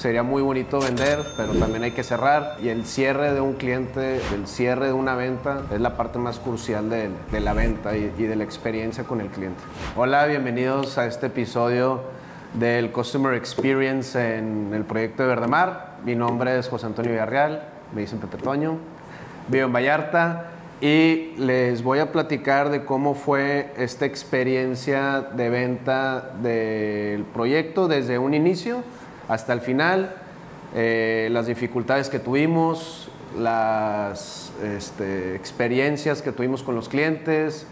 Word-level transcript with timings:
Sería 0.00 0.22
muy 0.22 0.40
bonito 0.40 0.80
vender, 0.80 1.18
pero 1.36 1.52
también 1.52 1.82
hay 1.82 1.90
que 1.90 2.02
cerrar. 2.02 2.56
Y 2.62 2.70
el 2.70 2.86
cierre 2.86 3.34
de 3.34 3.42
un 3.42 3.52
cliente, 3.52 4.18
el 4.32 4.46
cierre 4.46 4.86
de 4.86 4.92
una 4.94 5.14
venta, 5.14 5.60
es 5.70 5.78
la 5.78 5.98
parte 5.98 6.18
más 6.18 6.38
crucial 6.38 6.88
de, 6.88 7.10
de 7.30 7.40
la 7.40 7.52
venta 7.52 7.94
y, 7.94 8.10
y, 8.16 8.22
de 8.22 8.34
la 8.34 8.44
experiencia 8.44 9.04
con 9.04 9.20
el 9.20 9.26
cliente. 9.26 9.60
Hola, 9.96 10.24
bienvenidos 10.24 10.96
a 10.96 11.04
este 11.04 11.26
episodio 11.26 12.00
del 12.54 12.92
Customer 12.92 13.34
Experience 13.34 14.38
en 14.38 14.72
el 14.72 14.84
proyecto 14.84 15.24
de 15.24 15.28
Verdemar. 15.28 15.96
Mi 16.02 16.14
nombre 16.14 16.58
es 16.58 16.70
José 16.70 16.86
Antonio 16.86 17.10
Villarreal, 17.10 17.62
me 17.94 18.00
dicen 18.00 18.20
Pepe 18.20 18.38
Toño, 18.38 18.78
vivo 19.48 19.66
en 19.66 19.72
Vallarta 19.74 20.46
y 20.80 21.34
les 21.36 21.82
voy 21.82 21.98
a 21.98 22.10
platicar 22.10 22.70
de 22.70 22.86
cómo 22.86 23.14
fue 23.14 23.70
esta 23.76 24.06
experiencia 24.06 25.20
de 25.20 25.50
venta 25.50 26.30
del 26.40 27.24
proyecto 27.24 27.86
desde 27.86 28.18
un 28.18 28.32
inicio 28.32 28.82
hasta 29.30 29.52
el 29.52 29.60
final, 29.60 30.12
eh, 30.74 31.28
las 31.30 31.46
dificultades 31.46 32.08
que 32.08 32.18
tuvimos, 32.18 33.08
las 33.38 34.52
este, 34.60 35.36
experiencias 35.36 36.20
que 36.20 36.32
tuvimos 36.32 36.64
con 36.64 36.74
los 36.74 36.88
clientes, 36.88 37.64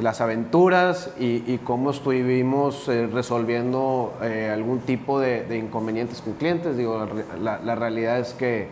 las 0.00 0.20
aventuras 0.20 1.10
y, 1.18 1.58
cómo 1.58 1.90
estuvimos 1.90 2.88
eh, 2.88 3.08
resolviendo 3.12 4.14
eh, 4.22 4.48
algún 4.54 4.78
tipo 4.78 5.18
de, 5.18 5.58
inconvenientes 5.58 6.20
con 6.20 6.34
clientes. 6.34 6.76
Digo, 6.76 7.04
la, 7.42 7.74
realidad 7.74 8.20
es 8.20 8.32
que 8.34 8.68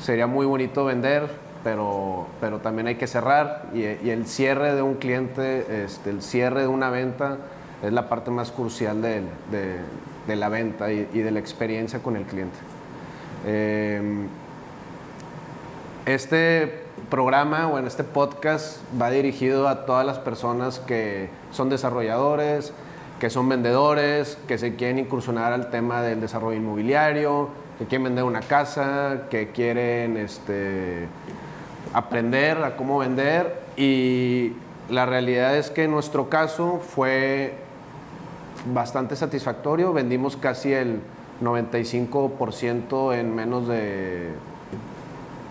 sería 0.00 0.26
muy 0.26 0.46
bonito 0.46 0.86
vender, 0.86 1.28
pero, 1.62 2.26
pero 2.40 2.60
también 2.60 2.86
hay 2.86 2.94
que 2.94 3.06
cerrar 3.06 3.66
y, 3.74 3.82
el 3.84 4.26
cierre 4.26 4.74
de 4.74 4.80
un 4.80 4.94
cliente, 4.94 5.84
este, 5.84 6.08
el 6.08 6.22
cierre 6.22 6.62
de 6.62 6.68
una 6.68 6.88
venta 6.88 7.36
es 7.82 7.92
la 7.92 8.08
parte 8.08 8.30
más 8.30 8.50
crucial 8.50 9.02
de, 9.02 9.20
de 10.28 10.36
la 10.36 10.48
venta 10.48 10.92
y, 10.92 11.04
de 11.04 11.30
la 11.32 11.40
experiencia 11.40 12.00
con 12.00 12.16
el 12.16 12.22
cliente. 12.24 12.56
Eh, 13.46 14.26
este 16.06 16.84
programa 17.10 17.68
o 17.68 17.78
en 17.78 17.86
este 17.86 18.04
podcast 18.04 18.78
va 19.00 19.10
dirigido 19.10 19.66
a 19.68 19.86
todas 19.86 20.06
las 20.06 20.18
personas 20.18 20.78
que 20.78 21.30
son 21.50 21.68
desarrolladores, 21.68 22.72
que 23.18 23.30
son 23.30 23.48
vendedores, 23.48 24.38
que 24.46 24.58
se 24.58 24.76
quieren 24.76 24.98
incursionar 24.98 25.52
al 25.52 25.70
tema 25.70 26.02
del 26.02 26.20
desarrollo 26.20 26.56
inmobiliario, 26.56 27.48
que 27.78 27.86
quieren 27.86 28.04
vender 28.04 28.24
una 28.24 28.40
casa, 28.40 29.22
que 29.30 29.50
quieren 29.50 30.16
este, 30.16 31.08
aprender 31.94 32.62
a 32.62 32.76
cómo 32.76 32.98
vender 32.98 33.60
y 33.76 34.52
la 34.88 35.06
realidad 35.06 35.56
es 35.56 35.70
que 35.70 35.84
en 35.84 35.90
nuestro 35.90 36.28
caso 36.28 36.80
fue 36.80 37.54
bastante 38.72 39.16
satisfactorio, 39.16 39.92
vendimos 39.92 40.36
casi 40.36 40.72
el 40.72 41.00
95% 41.42 43.14
en 43.14 43.34
menos 43.34 43.68
de 43.68 44.30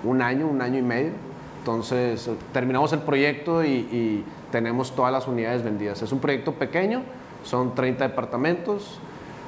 un 0.03 0.21
año, 0.21 0.47
un 0.47 0.61
año 0.61 0.79
y 0.79 0.83
medio. 0.83 1.11
Entonces 1.59 2.29
terminamos 2.53 2.93
el 2.93 2.99
proyecto 2.99 3.63
y, 3.63 3.69
y, 3.69 4.25
tenemos 4.51 4.95
todas 4.95 5.11
las 5.11 5.27
unidades 5.27 5.61
vendidas. 5.61 6.01
Es 6.01 6.13
un 6.13 6.19
proyecto 6.19 6.53
pequeño, 6.53 7.01
son 7.43 7.75
30 7.75 8.07
departamentos, 8.07 8.97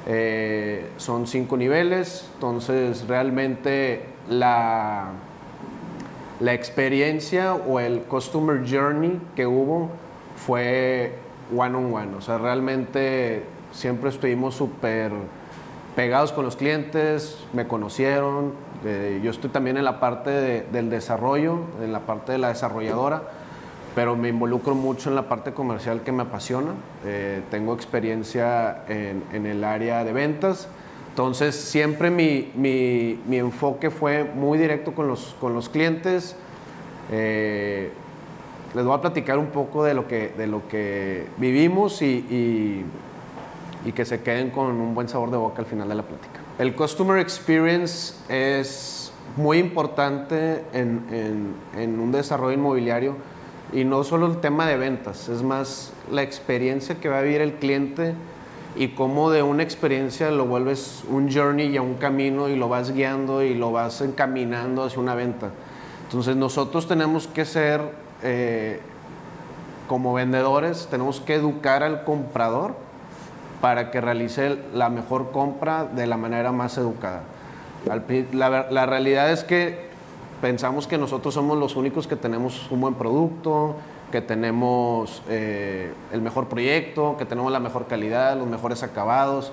eh, 0.06 0.90
son 0.98 1.26
5 1.26 1.56
niveles, 1.56 2.28
entonces 2.34 3.06
realmente 3.08 4.04
la, 4.28 5.12
la 6.40 6.52
experiencia 6.52 7.54
o 7.54 7.80
el 7.80 8.02
customer 8.02 8.62
journey 8.68 9.18
que 9.34 9.46
hubo 9.46 9.88
fue 10.36 11.14
one 11.54 11.76
on 11.76 11.92
one. 11.92 12.16
O 12.16 12.20
sea, 12.20 12.38
realmente 12.38 13.44
siempre 13.72 14.10
estuvimos 14.10 14.54
súper 14.54 15.12
pegados 15.94 16.32
con 16.32 16.44
los 16.44 16.56
clientes, 16.56 17.38
me 17.52 17.66
conocieron. 17.66 18.52
Eh, 18.84 19.20
yo 19.22 19.30
estoy 19.30 19.50
también 19.50 19.76
en 19.76 19.84
la 19.84 20.00
parte 20.00 20.30
de, 20.30 20.62
del 20.72 20.90
desarrollo, 20.90 21.60
en 21.82 21.92
la 21.92 22.00
parte 22.00 22.32
de 22.32 22.38
la 22.38 22.48
desarrolladora, 22.48 23.22
pero 23.94 24.16
me 24.16 24.28
involucro 24.28 24.74
mucho 24.74 25.10
en 25.10 25.16
la 25.16 25.28
parte 25.28 25.52
comercial 25.52 26.02
que 26.02 26.12
me 26.12 26.22
apasiona. 26.22 26.70
Eh, 27.04 27.42
tengo 27.50 27.74
experiencia 27.74 28.84
en, 28.88 29.24
en, 29.32 29.46
el 29.46 29.64
área 29.64 30.04
de 30.04 30.12
ventas. 30.12 30.68
Entonces, 31.10 31.56
siempre 31.56 32.08
mi, 32.10 32.52
mi, 32.54 33.20
mi, 33.26 33.38
enfoque 33.38 33.90
fue 33.90 34.24
muy 34.24 34.58
directo 34.58 34.92
con 34.92 35.08
los, 35.08 35.36
con 35.40 35.54
los 35.54 35.68
clientes. 35.68 36.36
Eh, 37.10 37.90
les 38.74 38.84
voy 38.84 38.96
a 38.96 39.00
platicar 39.00 39.38
un 39.38 39.48
poco 39.48 39.84
de 39.84 39.94
lo 39.94 40.06
que, 40.06 40.28
de 40.36 40.46
lo 40.46 40.66
que 40.68 41.26
vivimos 41.38 42.02
y, 42.02 42.84
y 43.84 43.92
que 43.92 44.04
se 44.04 44.20
queden 44.20 44.50
con 44.50 44.66
un 44.80 44.94
buen 44.94 45.08
sabor 45.08 45.30
de 45.30 45.36
boca 45.36 45.60
al 45.60 45.66
final 45.66 45.88
de 45.88 45.94
la 45.94 46.02
plática. 46.02 46.40
El 46.58 46.74
Customer 46.74 47.18
Experience 47.18 48.14
es 48.28 49.12
muy 49.36 49.58
importante 49.58 50.64
en, 50.72 51.06
en, 51.10 51.54
en, 51.80 52.00
un 52.00 52.12
desarrollo 52.12 52.52
inmobiliario 52.52 53.16
y 53.72 53.84
no 53.84 54.04
solo 54.04 54.26
el 54.26 54.38
tema 54.38 54.66
de 54.66 54.76
ventas, 54.76 55.28
es 55.28 55.42
más 55.42 55.92
la 56.10 56.22
experiencia 56.22 56.96
que 56.96 57.08
va 57.08 57.20
a 57.20 57.22
vivir 57.22 57.40
el 57.40 57.54
cliente 57.54 58.14
y 58.76 58.88
cómo 58.88 59.30
de 59.30 59.42
una 59.42 59.62
experiencia 59.62 60.30
lo 60.30 60.46
vuelves 60.46 61.04
un 61.08 61.32
journey 61.32 61.68
y 61.68 61.76
a 61.76 61.82
un 61.82 61.94
camino 61.94 62.48
y 62.48 62.56
lo 62.56 62.68
vas 62.68 62.92
guiando 62.92 63.42
y 63.42 63.54
lo 63.54 63.72
vas 63.72 64.00
encaminando 64.00 64.84
hacia 64.84 65.00
una 65.00 65.14
venta. 65.14 65.50
Entonces 66.04 66.36
nosotros 66.36 66.88
tenemos 66.88 67.26
que 67.26 67.44
ser, 67.44 67.80
eh, 68.22 68.80
como 69.86 70.14
vendedores, 70.14 70.88
tenemos 70.90 71.20
que 71.20 71.34
educar 71.34 71.82
al 71.82 72.04
comprador 72.04 72.74
para 73.60 73.90
que 73.90 74.00
realice 74.00 74.58
la 74.72 74.88
mejor 74.88 75.32
compra 75.32 75.84
de 75.84 76.06
la 76.06 76.16
manera 76.16 76.52
más 76.52 76.78
educada. 76.78 77.22
La, 78.32 78.66
la, 78.70 78.86
realidad 78.86 79.30
es 79.32 79.42
que 79.42 79.88
pensamos 80.40 80.86
que 80.86 80.98
nosotros 80.98 81.34
somos 81.34 81.58
los 81.58 81.76
únicos 81.76 82.06
que 82.06 82.16
tenemos 82.16 82.70
un 82.70 82.80
buen 82.80 82.94
producto, 82.94 83.76
que 84.10 84.20
tenemos 84.20 85.22
eh, 85.28 85.92
el 86.12 86.20
mejor 86.20 86.48
proyecto, 86.48 87.16
que 87.18 87.24
tenemos 87.24 87.50
la 87.52 87.60
mejor 87.60 87.86
calidad, 87.86 88.36
los 88.36 88.46
mejores 88.46 88.82
acabados, 88.82 89.52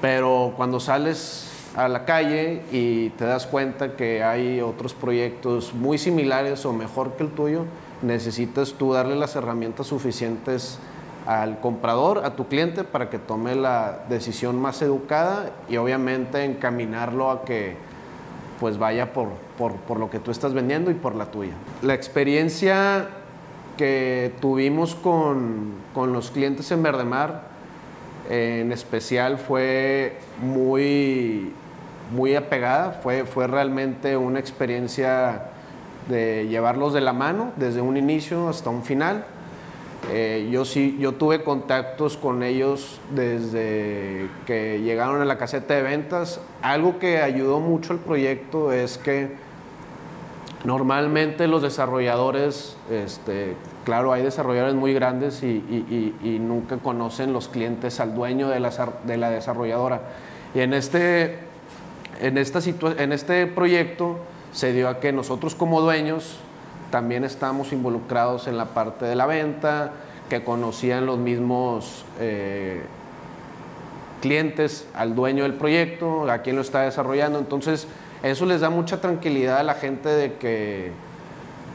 pero 0.00 0.54
cuando 0.56 0.80
sales 0.80 1.55
a 1.76 1.88
la 1.88 2.04
calle 2.04 2.62
y 2.72 3.10
te 3.10 3.26
das 3.26 3.46
cuenta 3.46 3.96
que 3.96 4.24
hay 4.24 4.60
otros 4.60 4.94
proyectos 4.94 5.74
muy 5.74 5.98
similares 5.98 6.64
o 6.64 6.72
mejor 6.72 7.12
que 7.12 7.24
el 7.24 7.30
tuyo, 7.30 7.64
necesitas 8.02 8.72
tú 8.72 8.94
darle 8.94 9.14
las 9.14 9.36
herramientas 9.36 9.86
suficientes 9.86 10.78
al 11.26 11.60
comprador, 11.60 12.24
a 12.24 12.36
tu 12.36 12.46
cliente, 12.46 12.84
para 12.84 13.10
que 13.10 13.18
tome 13.18 13.54
la 13.54 14.04
decisión 14.08 14.60
más 14.60 14.80
educada 14.80 15.50
y 15.68 15.76
obviamente 15.76 16.44
encaminarlo 16.44 17.30
a 17.30 17.44
que 17.44 17.76
pues 18.60 18.78
vaya 18.78 19.12
por, 19.12 19.28
por, 19.58 19.74
por 19.74 19.98
lo 19.98 20.08
que 20.08 20.18
tú 20.18 20.30
estás 20.30 20.54
vendiendo 20.54 20.90
y 20.90 20.94
por 20.94 21.14
la 21.14 21.26
tuya. 21.26 21.52
La 21.82 21.94
experiencia 21.94 23.08
que 23.76 24.32
tuvimos 24.40 24.94
con, 24.94 25.74
con 25.92 26.12
los 26.12 26.30
clientes 26.30 26.70
en 26.70 26.82
Verdemar, 26.82 27.42
en 28.30 28.72
especial, 28.72 29.36
fue 29.36 30.18
muy, 30.40 31.52
muy 32.10 32.34
apegada, 32.34 32.92
fue, 33.02 33.24
fue 33.24 33.46
realmente 33.46 34.16
una 34.16 34.38
experiencia 34.38 35.50
de 36.08 36.46
llevarlos 36.48 36.92
de 36.92 37.00
la 37.00 37.12
mano 37.12 37.52
desde 37.56 37.80
un 37.80 37.96
inicio 37.96 38.48
hasta 38.48 38.70
un 38.70 38.84
final 38.84 39.26
eh, 40.12 40.48
yo 40.52 40.64
sí, 40.64 40.96
yo 41.00 41.14
tuve 41.14 41.42
contactos 41.42 42.16
con 42.16 42.44
ellos 42.44 43.00
desde 43.10 44.28
que 44.46 44.80
llegaron 44.80 45.20
a 45.20 45.24
la 45.24 45.36
caseta 45.36 45.74
de 45.74 45.82
ventas. 45.82 46.40
Algo 46.62 46.98
que 46.98 47.20
ayudó 47.22 47.58
mucho 47.58 47.92
al 47.92 47.98
proyecto 47.98 48.72
es 48.72 48.98
que 48.98 49.34
normalmente 50.64 51.48
los 51.48 51.62
desarrolladores, 51.62 52.76
este, 52.88 53.56
claro, 53.84 54.12
hay 54.12 54.22
desarrolladores 54.22 54.76
muy 54.76 54.94
grandes 54.94 55.42
y, 55.42 55.46
y, 55.46 56.14
y, 56.22 56.28
y, 56.28 56.38
nunca 56.38 56.76
conocen 56.76 57.32
los 57.32 57.48
clientes 57.48 57.98
al 57.98 58.14
dueño 58.14 58.48
de 58.48 58.60
la, 58.60 58.70
de 59.04 59.16
la 59.16 59.30
desarrolladora. 59.30 60.02
Y 60.54 60.60
en 60.60 60.72
este, 60.72 61.38
en, 62.20 62.38
esta 62.38 62.60
en 62.98 63.12
este 63.12 63.46
proyecto 63.46 64.18
se 64.52 64.72
dio 64.72 64.88
a 64.88 65.00
que 65.00 65.12
nosotros 65.12 65.54
como 65.54 65.80
dueños 65.80 66.38
también 66.90 67.24
estamos 67.24 67.72
involucrados 67.72 68.46
en 68.46 68.56
la 68.56 68.66
parte 68.66 69.04
de 69.04 69.16
la 69.16 69.26
venta, 69.26 69.92
que 70.28 70.42
conocían 70.42 71.06
los 71.06 71.18
mismos 71.18 72.04
eh, 72.18 72.82
clientes 74.20 74.88
al 74.94 75.14
dueño 75.14 75.42
del 75.42 75.54
proyecto, 75.54 76.30
a 76.30 76.38
quien 76.38 76.56
lo 76.56 76.62
está 76.62 76.82
desarrollando. 76.82 77.38
Entonces, 77.38 77.86
eso 78.22 78.46
les 78.46 78.60
da 78.60 78.70
mucha 78.70 79.00
tranquilidad 79.00 79.58
a 79.58 79.62
la 79.62 79.74
gente 79.74 80.08
de 80.08 80.34
que, 80.34 80.92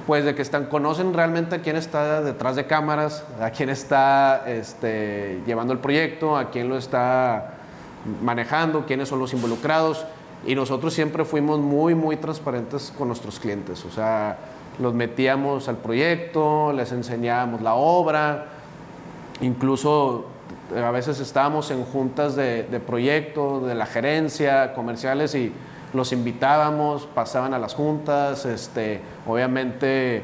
pues, 0.07 0.25
de 0.25 0.35
que 0.35 0.41
están, 0.41 0.65
conocen 0.65 1.13
realmente 1.13 1.55
a 1.55 1.61
quién 1.61 1.75
está 1.75 2.21
detrás 2.21 2.55
de 2.55 2.65
cámaras, 2.65 3.23
a 3.39 3.51
quién 3.51 3.69
está 3.69 4.43
este, 4.47 5.39
llevando 5.45 5.73
el 5.73 5.79
proyecto, 5.79 6.35
a 6.37 6.49
quién 6.49 6.67
lo 6.67 6.77
está 6.77 7.53
manejando, 8.21 8.85
quiénes 8.85 9.09
son 9.09 9.19
los 9.19 9.33
involucrados. 9.33 10.05
Y 10.45 10.55
nosotros 10.55 10.93
siempre 10.93 11.23
fuimos 11.25 11.59
muy, 11.59 11.95
muy 11.95 12.17
transparentes 12.17 12.93
con 12.97 13.07
nuestros 13.07 13.39
clientes. 13.39 13.85
O 13.85 13.91
sea, 13.91 14.37
los 14.79 14.93
metíamos 14.93 15.67
al 15.67 15.77
proyecto, 15.77 16.73
les 16.73 16.91
enseñábamos 16.91 17.61
la 17.61 17.75
obra, 17.75 18.47
incluso 19.41 20.25
a 20.75 20.91
veces 20.91 21.19
estábamos 21.19 21.69
en 21.71 21.83
juntas 21.83 22.35
de, 22.35 22.63
de 22.63 22.79
proyecto, 22.79 23.59
de 23.61 23.75
la 23.75 23.85
gerencia, 23.85 24.73
comerciales 24.73 25.35
y 25.35 25.51
los 25.93 26.13
invitábamos, 26.13 27.05
pasaban 27.13 27.53
a 27.53 27.59
las 27.59 27.73
juntas, 27.73 28.45
este, 28.45 29.01
obviamente 29.27 30.23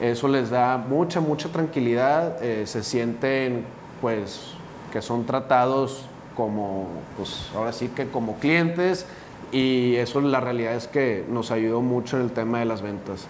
eso 0.00 0.26
les 0.28 0.50
da 0.50 0.76
mucha, 0.76 1.20
mucha 1.20 1.48
tranquilidad, 1.48 2.42
eh, 2.42 2.66
se 2.66 2.82
sienten 2.82 3.64
pues 4.00 4.54
que 4.92 5.00
son 5.00 5.24
tratados 5.24 6.06
como, 6.36 6.86
pues 7.16 7.48
ahora 7.54 7.72
sí 7.72 7.88
que 7.88 8.08
como 8.08 8.34
clientes 8.36 9.06
y 9.52 9.96
eso 9.96 10.20
la 10.20 10.40
realidad 10.40 10.74
es 10.74 10.88
que 10.88 11.24
nos 11.28 11.50
ayudó 11.50 11.80
mucho 11.80 12.16
en 12.16 12.24
el 12.24 12.32
tema 12.32 12.58
de 12.58 12.64
las 12.64 12.82
ventas. 12.82 13.26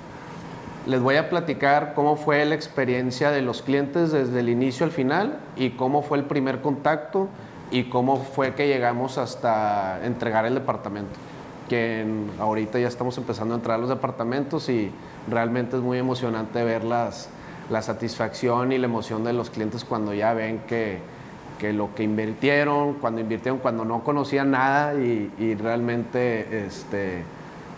Les 0.87 1.01
voy 1.01 1.17
a 1.17 1.31
platicar 1.31 1.95
cómo 1.95 2.17
fue 2.17 2.45
la 2.45 2.55
experiencia 2.55 3.31
de 3.31 3.43
los 3.43 3.63
clientes 3.63 4.13
desde 4.13 4.41
el 4.41 4.49
inicio 4.49 4.85
al 4.85 4.93
final 4.93 5.39
y 5.57 5.71
cómo 5.71 6.03
fue 6.03 6.19
el 6.19 6.25
primer 6.25 6.61
contacto 6.61 7.29
y 7.71 7.85
cómo 7.85 8.19
fue 8.19 8.55
que 8.55 8.69
llegamos 8.69 9.19
hasta 9.19 10.05
entregar 10.05 10.45
el 10.47 10.55
departamento 10.55 11.19
que 11.69 12.05
ahorita 12.39 12.79
ya 12.79 12.89
estamos 12.89 13.17
empezando 13.19 13.55
a 13.55 13.57
entrar 13.57 13.77
a 13.77 13.81
los 13.81 13.89
departamentos 13.89 14.69
y 14.69 14.91
realmente 15.29 15.77
es 15.77 15.83
muy 15.83 15.99
emocionante 15.99 16.63
ver 16.63 16.85
las, 16.85 17.29
la 17.71 17.83
satisfacción 17.83 18.73
y 18.73 18.79
la 18.79 18.87
emoción 18.87 19.25
de 19.25 19.33
los 19.33 19.51
clientes 19.51 19.85
cuando 19.85 20.13
ya 20.13 20.35
ven 20.35 20.61
que, 20.67 20.99
que 21.65 21.73
lo 21.73 21.95
que 21.95 22.03
invirtieron, 22.03 22.93
cuando 22.95 23.23
invirtieron, 23.23 23.59
cuando 23.59 23.87
no 23.87 24.05
conocían 24.05 24.51
nada 24.51 24.93
y, 24.93 25.55
realmente 25.55 26.67
este, 26.67 27.23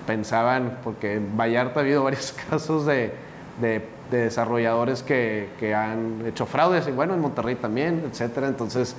pensaban, 0.08 0.78
porque 0.82 1.14
en 1.14 1.36
Vallarta 1.36 1.78
ha 1.78 1.82
habido 1.84 2.02
varios 2.08 2.32
casos 2.32 2.84
de, 2.84 3.12
de, 3.60 3.86
de 4.10 4.18
desarrolladores 4.18 5.04
que, 5.04 5.50
que, 5.60 5.72
han 5.72 6.24
hecho 6.26 6.46
fraudes, 6.46 6.88
y 6.88 6.90
bueno, 6.90 7.14
en 7.14 7.20
Monterrey 7.20 7.54
también, 7.54 8.02
etcétera. 8.10 8.48
Entonces, 8.48 8.96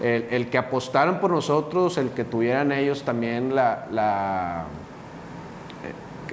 el, 0.00 0.48
que 0.48 0.56
apostaran 0.56 1.20
por 1.20 1.32
nosotros, 1.32 1.98
el 1.98 2.08
que 2.08 2.24
tuvieran 2.24 2.72
ellos 2.72 3.02
también 3.02 3.54
la, 3.54 4.64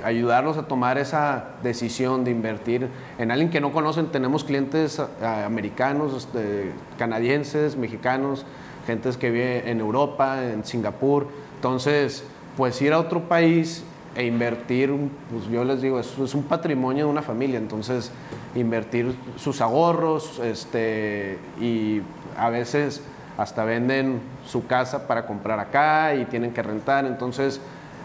ayudarlos 0.03 0.57
a 0.57 0.63
tomar 0.63 0.97
esa 0.97 1.45
decisión 1.63 2.23
de 2.23 2.31
invertir 2.31 2.89
en 3.17 3.31
alguien 3.31 3.49
que 3.49 3.61
no 3.61 3.71
conocen. 3.71 4.07
Tenemos 4.07 4.43
clientes 4.43 4.99
eh, 4.99 5.25
americanos, 5.45 6.15
este, 6.15 6.71
canadienses, 6.97 7.75
mexicanos, 7.75 8.45
gentes 8.85 9.17
que 9.17 9.31
viven 9.31 9.67
en 9.67 9.79
Europa, 9.79 10.43
en 10.43 10.63
Singapur. 10.65 11.27
Entonces, 11.55 12.23
pues 12.55 12.81
ir 12.81 12.93
a 12.93 12.99
otro 12.99 13.21
país 13.27 13.83
e 14.15 14.25
invertir, 14.25 14.91
pues 15.31 15.47
yo 15.49 15.63
les 15.63 15.81
digo, 15.81 15.99
es, 15.99 16.17
es 16.17 16.33
un 16.33 16.43
patrimonio 16.43 17.05
de 17.05 17.11
una 17.11 17.21
familia, 17.21 17.59
entonces 17.59 18.11
invertir 18.55 19.15
sus 19.35 19.61
ahorros 19.61 20.39
este, 20.39 21.37
y 21.61 22.01
a 22.37 22.49
veces 22.49 23.03
hasta 23.37 23.63
venden 23.63 24.19
su 24.47 24.65
casa 24.65 25.07
para 25.07 25.27
comprar 25.27 25.59
acá 25.59 26.15
y 26.15 26.25
tienen 26.25 26.53
que 26.53 26.63
rentar. 26.63 27.05
Entonces, 27.05 27.61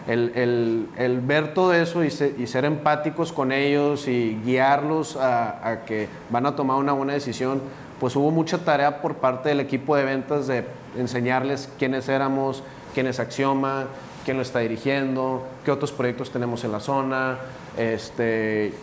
el, 0.07 0.87
el, 0.97 1.21
ver 1.21 1.53
todo 1.53 1.73
eso 1.73 2.03
y, 2.03 2.11
ser 2.11 2.65
empáticos 2.65 3.31
con 3.31 3.51
ellos 3.51 4.07
y 4.07 4.39
guiarlos 4.43 5.15
a, 5.15 5.81
que 5.85 6.09
van 6.29 6.45
a 6.45 6.55
tomar 6.55 6.77
una 6.77 6.93
buena 6.93 7.13
decisión, 7.13 7.61
pues 7.99 8.15
hubo 8.15 8.31
mucha 8.31 8.57
tarea 8.57 9.01
por 9.01 9.15
parte 9.15 9.49
del 9.49 9.59
equipo 9.59 9.95
de 9.95 10.03
ventas 10.03 10.47
de 10.47 10.65
enseñarles 10.97 11.69
quiénes 11.79 12.09
éramos, 12.09 12.63
quién 12.93 13.07
es 13.07 13.19
Axioma, 13.19 13.85
quién 14.25 14.37
lo 14.37 14.43
está 14.43 14.59
dirigiendo, 14.59 15.45
qué 15.63 15.71
otros 15.71 15.91
proyectos 15.91 16.29
tenemos 16.31 16.63
en 16.65 16.71
la 16.73 16.79
zona. 16.79 17.37
Este, 17.77 18.73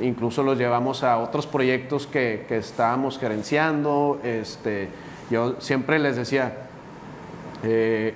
incluso 0.00 0.42
los 0.42 0.58
llevamos 0.58 1.02
a 1.02 1.18
otros 1.18 1.46
proyectos 1.46 2.06
que, 2.06 2.44
que 2.48 2.58
estábamos 2.58 3.18
gerenciando. 3.18 4.20
Este, 4.22 4.88
yo 5.30 5.56
siempre 5.60 5.98
les 5.98 6.16
decía, 6.16 6.68
eh, 7.64 8.14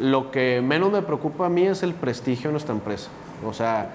lo 0.00 0.30
que 0.30 0.62
menos 0.62 0.90
me 0.90 1.02
preocupa 1.02 1.46
a 1.46 1.48
mí 1.48 1.66
es 1.66 1.82
el 1.82 1.94
prestigio 1.94 2.48
de 2.48 2.52
nuestra 2.52 2.74
empresa. 2.74 3.10
O 3.46 3.52
sea, 3.52 3.90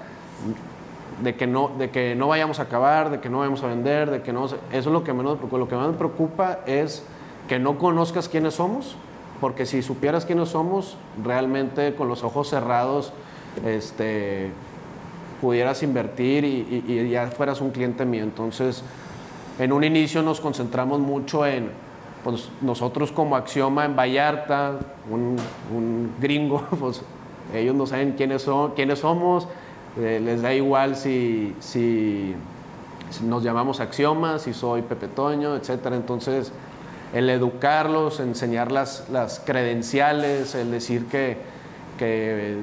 de 1.21 1.35
que 1.35 1.47
no, 1.47 1.71
de 1.77 1.89
que 1.89 2.15
no 2.15 2.27
vayamos 2.27 2.59
a 2.59 2.63
acabar, 2.63 3.09
de 3.09 3.19
que 3.19 3.29
no 3.29 3.39
vayamos 3.39 3.63
a 3.63 3.67
vender, 3.67 4.11
de 4.11 4.21
que 4.21 4.31
no... 4.31 4.45
Eso 4.45 4.59
es 4.71 4.85
lo 4.85 5.03
que 5.03 5.13
menos 5.13 5.33
me 5.33 5.37
preocupa. 5.37 5.57
Lo 5.57 5.67
que 5.67 5.75
más 5.75 5.87
me 5.87 5.97
preocupa 5.97 6.59
es 6.65 7.03
que 7.47 7.59
no 7.59 7.77
conozcas 7.77 8.29
quiénes 8.29 8.55
somos, 8.55 8.95
porque 9.41 9.65
si 9.65 9.81
supieras 9.81 10.25
quiénes 10.25 10.49
somos, 10.49 10.97
realmente 11.23 11.95
con 11.95 12.07
los 12.07 12.23
ojos 12.23 12.49
cerrados, 12.49 13.11
este, 13.65 14.51
pudieras 15.41 15.81
invertir 15.83 16.43
y, 16.45 16.83
y 16.87 17.09
ya 17.09 17.27
fueras 17.27 17.61
un 17.61 17.71
cliente 17.71 18.05
mío. 18.05 18.23
Entonces, 18.23 18.83
en 19.57 19.71
un 19.71 19.83
inicio 19.83 20.21
nos 20.21 20.41
concentramos 20.41 20.99
mucho 20.99 21.45
en 21.45 21.69
pues 22.25 22.49
nosotros 22.59 23.11
como 23.11 23.35
Axioma 23.35 23.85
en 23.85 23.95
Vallarta, 23.95 24.79
un, 25.11 26.11
gringo, 26.19 26.65
pues 26.79 27.03
ellos 27.53 27.75
no 27.75 27.85
saben 27.85 28.13
quiénes, 28.13 28.41
son, 28.41 28.71
quiénes 28.71 28.97
somos, 28.97 29.47
eh, 29.95 30.19
les 30.23 30.41
da 30.41 30.51
igual 30.51 30.95
si, 30.95 31.55
si, 31.59 32.35
nos 33.23 33.43
llamamos 33.43 33.79
Axioma, 33.79 34.39
si 34.39 34.55
soy 34.55 34.81
Pepe 34.81 35.07
Toño, 35.07 35.55
etc. 35.55 35.69
Entonces, 35.91 36.51
el 37.13 37.29
educarlos, 37.29 38.19
enseñar 38.19 38.71
las, 38.71 39.07
las 39.11 39.39
credenciales, 39.39 40.55
el 40.55 40.71
decir 40.71 41.05
que, 41.05 41.37
que 41.99 42.57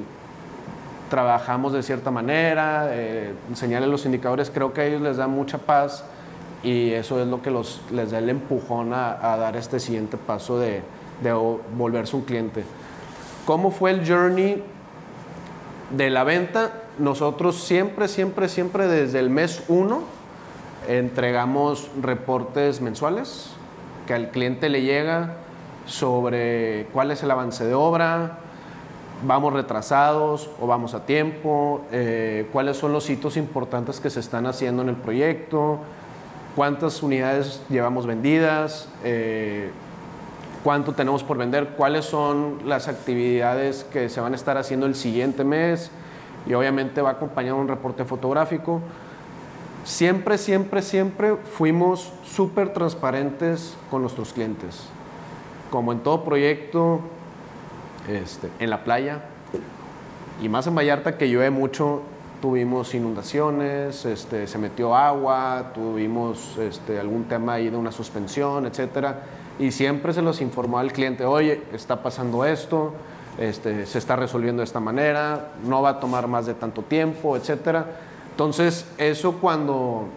trabajamos 1.09 1.71
de 1.71 1.83
cierta 1.83 2.11
manera, 2.11 2.89
eh, 2.89 3.31
enseñarles 3.47 3.89
los 3.89 4.05
indicadores, 4.05 4.51
creo 4.53 4.73
que 4.73 4.81
a 4.81 4.85
ellos 4.87 5.01
les 5.01 5.15
da 5.15 5.27
mucha 5.27 5.57
paz 5.57 6.03
y 6.63 6.91
eso 6.91 7.21
es 7.21 7.27
lo 7.27 7.41
que 7.41 7.51
les 7.91 8.11
da 8.11 8.19
el 8.19 8.29
empujón 8.29 8.93
a, 8.93 9.17
dar 9.37 9.55
este 9.57 9.79
siguiente 9.79 10.17
paso 10.17 10.57
de, 10.57 10.81
de, 11.21 11.33
volverse 11.77 12.15
un 12.15 12.23
cliente. 12.23 12.63
¿Cómo 13.45 13.71
fue 13.71 13.91
el 13.91 14.07
journey 14.07 14.63
de 15.91 16.09
la 16.09 16.23
venta? 16.23 16.71
Nosotros 16.97 17.57
siempre, 17.63 18.07
siempre, 18.07 18.47
siempre 18.47 18.87
desde 18.87 19.19
el 19.19 19.29
mes 19.29 19.63
1 19.67 20.01
entregamos 20.87 21.89
reportes 22.01 22.81
mensuales 22.81 23.51
que 24.07 24.13
al 24.13 24.29
cliente 24.29 24.69
le 24.69 24.81
llega 24.81 25.35
sobre 25.85 26.87
cuál 26.93 27.11
es 27.11 27.23
el 27.23 27.31
avance 27.31 27.65
de 27.65 27.73
obra, 27.73 28.37
vamos 29.25 29.53
retrasados 29.53 30.49
o 30.59 30.67
vamos 30.67 30.93
a 30.93 31.05
tiempo, 31.05 31.81
eh, 31.91 32.47
cuáles 32.51 32.77
son 32.77 32.93
los 32.93 33.09
hitos 33.09 33.37
importantes 33.37 33.99
que 33.99 34.09
se 34.09 34.19
están 34.19 34.45
haciendo 34.45 34.81
en 34.81 34.89
el 34.89 34.95
proyecto, 34.95 35.79
cuántas 36.55 37.01
unidades 37.03 37.61
llevamos 37.69 38.05
vendidas, 38.05 38.87
eh, 39.03 39.71
cuánto 40.63 40.93
tenemos 40.93 41.23
por 41.23 41.37
vender, 41.37 41.69
cuáles 41.69 42.05
son 42.05 42.59
las 42.65 42.87
actividades 42.87 43.83
que 43.85 44.09
se 44.09 44.21
van 44.21 44.33
a 44.33 44.35
estar 44.35 44.57
haciendo 44.57 44.85
el 44.85 44.95
siguiente 44.95 45.43
mes 45.43 45.91
y 46.45 46.53
obviamente 46.53 47.01
va 47.01 47.11
acompañado 47.11 47.57
un 47.57 47.67
reporte 47.67 48.05
fotográfico. 48.05 48.81
Siempre, 49.83 50.37
siempre, 50.37 50.81
siempre 50.81 51.35
fuimos 51.35 52.13
súper 52.23 52.71
transparentes 52.71 53.75
con 53.91 54.01
nuestros 54.01 54.31
clientes. 54.31 54.87
Como 55.69 55.91
en 55.91 55.99
todo 55.99 56.23
proyecto, 56.23 57.01
este, 58.07 58.49
en 58.59 58.69
la 58.69 58.83
playa, 58.83 59.23
y 60.41 60.49
más 60.49 60.67
en 60.67 60.75
Vallarta 60.75 61.17
que 61.17 61.29
llueve 61.29 61.49
mucho, 61.49 62.01
tuvimos 62.43 62.93
inundaciones, 62.93 64.03
este, 64.03 64.47
se 64.47 64.57
metió 64.57 64.93
agua, 64.93 65.71
tuvimos 65.73 66.57
este, 66.57 66.99
algún 66.99 67.23
tema 67.23 67.53
ahí 67.53 67.69
de 67.69 67.77
una 67.77 67.93
suspensión, 67.93 68.65
etcétera, 68.65 69.21
y 69.59 69.71
siempre 69.71 70.11
se 70.11 70.21
los 70.21 70.41
informó 70.41 70.77
al 70.77 70.91
cliente, 70.91 71.23
oye, 71.23 71.63
está 71.71 72.03
pasando 72.03 72.43
esto, 72.43 72.91
este, 73.37 73.85
se 73.85 73.97
está 73.97 74.17
resolviendo 74.17 74.59
de 74.59 74.65
esta 74.65 74.81
manera, 74.81 75.53
no 75.63 75.81
va 75.81 75.91
a 75.91 75.99
tomar 76.01 76.27
más 76.27 76.45
de 76.45 76.53
tanto 76.53 76.81
tiempo, 76.81 77.37
etcétera. 77.37 77.85
Entonces, 78.31 78.87
eso 78.97 79.37
cuando 79.39 80.09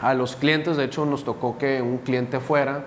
a 0.00 0.14
los 0.14 0.36
clientes, 0.36 0.78
de 0.78 0.84
hecho, 0.84 1.04
nos 1.04 1.24
tocó 1.24 1.58
que 1.58 1.82
un 1.82 1.98
cliente 1.98 2.40
fuera, 2.40 2.84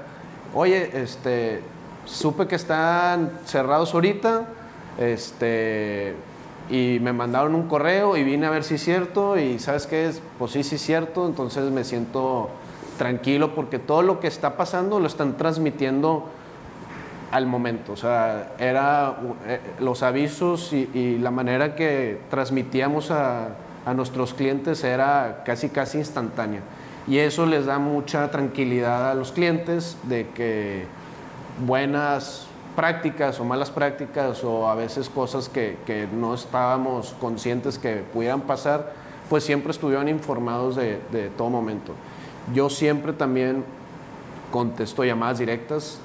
oye, 0.56 0.89
este, 1.00 1.62
supe 2.06 2.48
que 2.48 2.56
están 2.56 3.34
cerrados 3.46 3.94
ahorita, 3.94 4.46
este, 4.98 6.15
y 6.74 7.00
me 7.00 7.13
mandaron 7.13 7.53
un 7.53 7.68
correo 7.68 8.18
y 8.18 8.24
vine 8.24 8.48
a 8.48 8.50
ver 8.50 8.63
si 8.63 8.75
es 8.75 8.84
cierto 8.84 9.38
y 9.38 9.60
sabes 9.60 9.86
qué 9.86 10.08
es, 10.08 10.24
pues 10.39 10.53
sí, 10.53 10.63
sí 10.63 10.75
es 10.75 10.82
cierto, 10.82 11.27
entonces 11.27 11.70
me 11.72 11.84
siento 11.84 12.50
tranquilo 12.98 13.53
porque 13.53 13.77
todo 13.77 14.01
lo 14.01 14.20
que 14.20 14.25
está 14.25 14.58
pasando 14.58 15.00
lo 15.00 15.06
están 15.06 15.38
transmitiendo 15.38 16.25
al 17.30 17.46
momento, 17.46 17.94
o 17.94 17.96
sea, 17.96 18.53
era 18.58 19.18
eh, 19.46 19.60
los 19.82 20.01
avisos 20.01 20.74
y, 20.74 21.20
la 21.20 21.30
manera 21.30 21.75
que 21.75 22.20
transmitíamos 22.32 23.12
a, 23.12 23.50
a 23.86 23.94
nuestros 23.94 24.34
clientes 24.34 24.84
era 24.84 25.44
casi, 25.46 25.70
casi 25.70 26.00
instantánea. 26.00 26.62
Y 27.08 27.20
eso 27.20 27.46
les 27.46 27.68
da 27.68 27.77
mucha 27.77 28.32
tranquilidad 28.32 29.12
a 29.12 29.13
los 29.13 29.32
clientes 29.32 29.96
de 30.03 30.27
que 30.30 30.86
buenas 31.65 32.48
prácticas 32.75 33.39
o 33.39 33.46
malas 33.46 33.72
prácticas 33.72 34.44
o 34.44 34.68
a 34.68 34.75
veces 34.75 35.10
cosas 35.10 35.50
que, 35.50 35.77
no 36.13 36.34
estábamos 36.34 37.15
conscientes 37.20 37.77
que 37.77 38.03
pudieran 38.13 38.42
pasar, 38.42 38.94
pues 39.30 39.44
siempre 39.44 39.72
estuvieron 39.72 40.08
informados 40.10 40.75
de, 40.75 41.32
todo 41.38 41.50
momento. 41.50 41.94
Yo 42.53 42.70
siempre 42.70 43.13
también 43.13 43.63
contesto 44.51 45.03
llamadas 45.03 45.39
directas. 45.39 46.00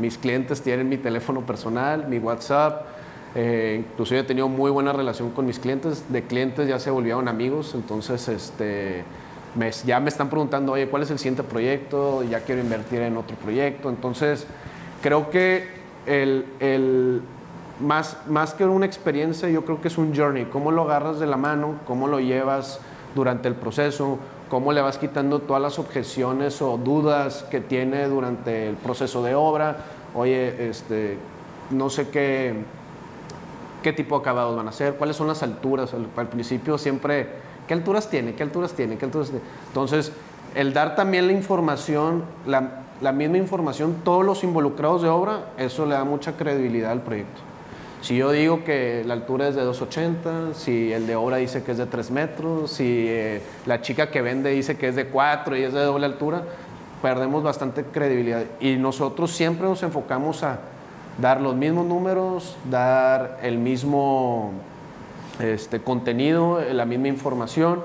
Mis 0.00 0.16
clientes 0.16 0.62
tienen 0.62 0.88
mi 0.88 0.96
teléfono 0.96 1.42
personal, 1.42 2.08
mi 2.08 2.18
WhatsApp. 2.18 2.86
Eh, 3.34 3.84
inclusive 3.90 4.20
he 4.20 4.24
tenido 4.24 4.48
muy 4.48 4.70
buena 4.70 4.92
relación 4.92 5.30
con 5.30 5.46
mis 5.46 5.58
clientes. 5.58 6.10
De 6.10 6.22
clientes 6.22 6.66
ya 6.68 6.78
se 6.78 6.90
volvieron 6.90 7.28
amigos. 7.28 7.74
Entonces, 7.74 8.28
este, 8.28 9.04
ya 9.84 10.00
me 10.00 10.08
están 10.08 10.30
preguntando, 10.30 10.72
oye, 10.72 10.88
¿cuál 10.88 11.02
es 11.02 11.10
el 11.10 11.18
siguiente 11.18 11.42
proyecto? 11.42 12.22
Ya 12.22 12.40
quiero 12.40 12.62
invertir 12.62 13.02
en 13.02 13.18
otro 13.18 13.36
proyecto. 13.36 13.90
Entonces, 13.90 14.46
creo 15.02 15.28
que 15.30 15.68
el, 16.06 16.46
el 16.60 17.22
más, 17.80 18.16
más 18.28 18.54
que 18.54 18.64
una 18.64 18.86
experiencia, 18.86 19.48
yo 19.48 19.64
creo 19.64 19.80
que 19.80 19.88
es 19.88 19.98
un 19.98 20.16
journey. 20.16 20.46
¿Cómo 20.46 20.70
lo 20.70 20.82
agarras 20.82 21.18
de 21.18 21.26
la 21.26 21.36
mano? 21.36 21.74
¿Cómo 21.86 22.06
lo 22.06 22.20
llevas 22.20 22.80
durante 23.14 23.48
el 23.48 23.54
proceso? 23.54 24.18
¿Cómo 24.48 24.72
le 24.72 24.80
vas 24.80 24.98
quitando 24.98 25.40
todas 25.40 25.60
las 25.60 25.78
objeciones 25.78 26.62
o 26.62 26.78
dudas 26.78 27.44
que 27.50 27.60
tiene 27.60 28.06
durante 28.06 28.68
el 28.68 28.76
proceso 28.76 29.22
de 29.22 29.34
obra? 29.34 29.76
Oye, 30.14 30.68
este, 30.68 31.18
no 31.70 31.90
sé 31.90 32.08
qué, 32.10 32.54
qué 33.82 33.92
tipo 33.92 34.16
de 34.16 34.20
acabados 34.20 34.56
van 34.56 34.68
a 34.68 34.72
ser, 34.72 34.94
cuáles 34.94 35.16
son 35.16 35.26
las 35.26 35.42
alturas. 35.42 35.94
Al, 35.94 36.06
al 36.16 36.28
principio 36.28 36.78
siempre, 36.78 37.28
¿qué 37.66 37.74
alturas 37.74 38.08
tiene? 38.08 38.34
¿Qué 38.34 38.42
alturas 38.42 38.72
tiene? 38.74 38.98
¿Qué 38.98 39.06
alturas 39.06 39.30
tiene? 39.30 39.42
Entonces, 39.68 40.12
el 40.54 40.74
dar 40.74 40.94
también 40.94 41.26
la 41.26 41.32
información, 41.32 42.24
la, 42.46 42.81
la 43.02 43.12
misma 43.12 43.36
información, 43.36 43.96
todos 44.04 44.24
los 44.24 44.44
involucrados 44.44 45.02
de 45.02 45.08
obra, 45.08 45.46
eso 45.58 45.84
le 45.86 45.94
da 45.94 46.04
mucha 46.04 46.36
credibilidad 46.36 46.92
al 46.92 47.02
proyecto. 47.02 47.40
Si 48.00 48.16
yo 48.16 48.30
digo 48.30 48.64
que 48.64 49.02
la 49.04 49.14
altura 49.14 49.48
es 49.48 49.56
de 49.56 49.62
2,80, 49.62 50.54
si 50.54 50.92
el 50.92 51.06
de 51.06 51.16
obra 51.16 51.36
dice 51.36 51.62
que 51.62 51.72
es 51.72 51.78
de 51.78 51.86
3 51.86 52.10
metros, 52.12 52.70
si 52.70 53.06
eh, 53.08 53.42
la 53.66 53.80
chica 53.80 54.10
que 54.10 54.22
vende 54.22 54.50
dice 54.50 54.76
que 54.76 54.88
es 54.88 54.96
de 54.96 55.06
4 55.06 55.56
y 55.56 55.62
es 55.62 55.72
de 55.72 55.80
doble 55.80 56.06
altura, 56.06 56.42
perdemos 57.00 57.42
bastante 57.42 57.84
credibilidad. 57.84 58.44
Y 58.60 58.76
nosotros 58.76 59.32
siempre 59.32 59.66
nos 59.66 59.82
enfocamos 59.82 60.42
a 60.44 60.58
dar 61.20 61.40
los 61.40 61.54
mismos 61.54 61.86
números, 61.86 62.56
dar 62.70 63.38
el 63.42 63.58
mismo 63.58 64.52
este, 65.40 65.80
contenido, 65.80 66.60
la 66.72 66.84
misma 66.84 67.08
información, 67.08 67.82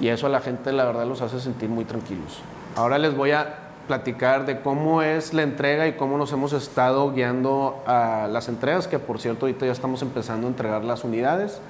y 0.00 0.08
eso 0.08 0.26
a 0.26 0.30
la 0.30 0.40
gente 0.40 0.72
la 0.72 0.84
verdad 0.84 1.06
los 1.06 1.20
hace 1.22 1.38
sentir 1.38 1.68
muy 1.68 1.84
tranquilos. 1.84 2.40
Ahora 2.76 2.98
les 2.98 3.16
voy 3.16 3.30
a 3.30 3.63
platicar 3.86 4.46
de 4.46 4.60
cómo 4.60 5.02
es 5.02 5.34
la 5.34 5.42
entrega 5.42 5.86
y 5.86 5.92
cómo 5.92 6.16
nos 6.18 6.32
hemos 6.32 6.52
estado 6.52 7.12
guiando 7.12 7.82
a 7.86 8.28
las 8.30 8.48
entregas, 8.48 8.88
que 8.88 8.98
por 8.98 9.20
cierto 9.20 9.46
ahorita 9.46 9.66
ya 9.66 9.72
estamos 9.72 10.02
empezando 10.02 10.46
a 10.46 10.50
entregar 10.50 10.84
las 10.84 11.04
unidades. 11.04 11.60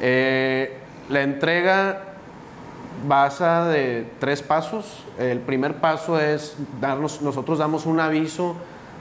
Eh, 0.00 0.78
la 1.08 1.22
entrega 1.22 2.02
basa 3.06 3.66
de 3.66 4.06
tres 4.18 4.42
pasos. 4.42 5.04
El 5.18 5.40
primer 5.40 5.76
paso 5.76 6.20
es 6.20 6.56
darnos, 6.80 7.22
nosotros 7.22 7.58
damos 7.58 7.86
un 7.86 8.00
aviso 8.00 8.56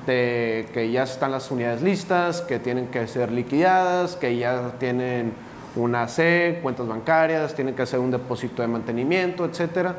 de 0.05 0.67
que 0.73 0.91
ya 0.91 1.03
están 1.03 1.31
las 1.31 1.51
unidades 1.51 1.81
listas, 1.81 2.41
que 2.41 2.59
tienen 2.59 2.87
que 2.87 3.07
ser 3.07 3.31
liquidadas, 3.31 4.15
que 4.15 4.37
ya 4.37 4.73
tienen 4.79 5.33
una 5.75 6.07
C, 6.07 6.59
cuentas 6.61 6.87
bancarias, 6.87 7.53
tienen 7.55 7.75
que 7.75 7.83
hacer 7.83 7.99
un 7.99 8.11
depósito 8.11 8.61
de 8.61 8.67
mantenimiento, 8.67 9.45
etcétera 9.45 9.95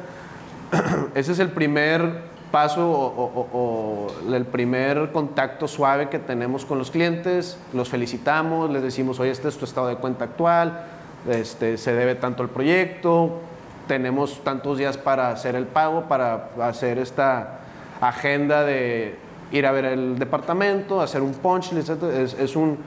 ese 1.14 1.32
es 1.32 1.38
el 1.38 1.50
primer 1.50 2.32
paso 2.50 2.88
o, 2.88 4.08
el 4.30 4.44
primer 4.44 5.10
contacto 5.10 5.66
suave 5.66 6.08
que 6.08 6.18
tenemos 6.18 6.64
con 6.64 6.78
los 6.78 6.90
clientes. 6.90 7.58
Los 7.72 7.88
felicitamos, 7.88 8.70
les 8.70 8.82
decimos, 8.82 9.18
oye, 9.20 9.30
este 9.30 9.48
es 9.48 9.56
tu 9.56 9.64
estado 9.64 9.88
de 9.88 9.96
cuenta 9.96 10.24
actual, 10.24 10.84
este, 11.28 11.78
se 11.78 11.94
debe 11.94 12.14
tanto 12.14 12.42
al 12.42 12.50
proyecto, 12.50 13.40
tenemos 13.88 14.44
tantos 14.44 14.78
días 14.78 14.98
para 14.98 15.30
hacer 15.30 15.56
el 15.56 15.66
pago, 15.66 16.02
para 16.02 16.50
hacer 16.60 16.98
esta 16.98 17.60
agenda 18.00 18.64
de 18.64 19.16
ir 19.50 19.66
a 19.66 19.72
ver 19.72 19.86
el 19.86 20.18
departamento, 20.18 21.00
hacer 21.00 21.22
un 21.22 21.32
punch, 21.34 21.72
etc. 21.72 22.02
Es, 22.14 22.34
es 22.34 22.54
un 22.54 22.78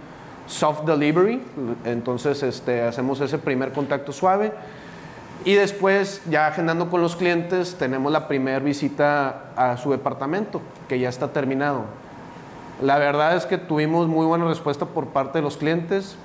soft 0.47 0.85
delivery, 0.85 1.41
entonces 1.85 2.43
este, 2.43 2.83
hacemos 2.83 3.19
ese 3.19 3.39
primer 3.39 3.71
contacto 3.71 4.11
suave 4.11 4.51
y 5.43 5.53
después, 5.53 6.21
ya 6.29 6.47
agendando 6.47 6.89
con 6.89 7.01
los 7.01 7.15
clientes, 7.15 7.75
tenemos 7.77 8.11
la 8.11 8.27
primera 8.27 8.59
visita 8.59 9.51
a 9.55 9.77
su 9.77 9.91
departamento, 9.91 10.61
que 10.87 10.97
ya 10.99 11.09
está 11.09 11.33
terminado. 11.33 11.83
La 12.81 12.97
verdad 12.97 13.35
es 13.35 13.45
que 13.45 13.57
tuvimos 13.57 14.07
muy 14.07 14.25
buena 14.25 14.45
respuesta 14.45 14.85
por 14.85 15.07
parte 15.07 15.37
de 15.37 15.41
los 15.43 15.57
clientes. 15.57 16.17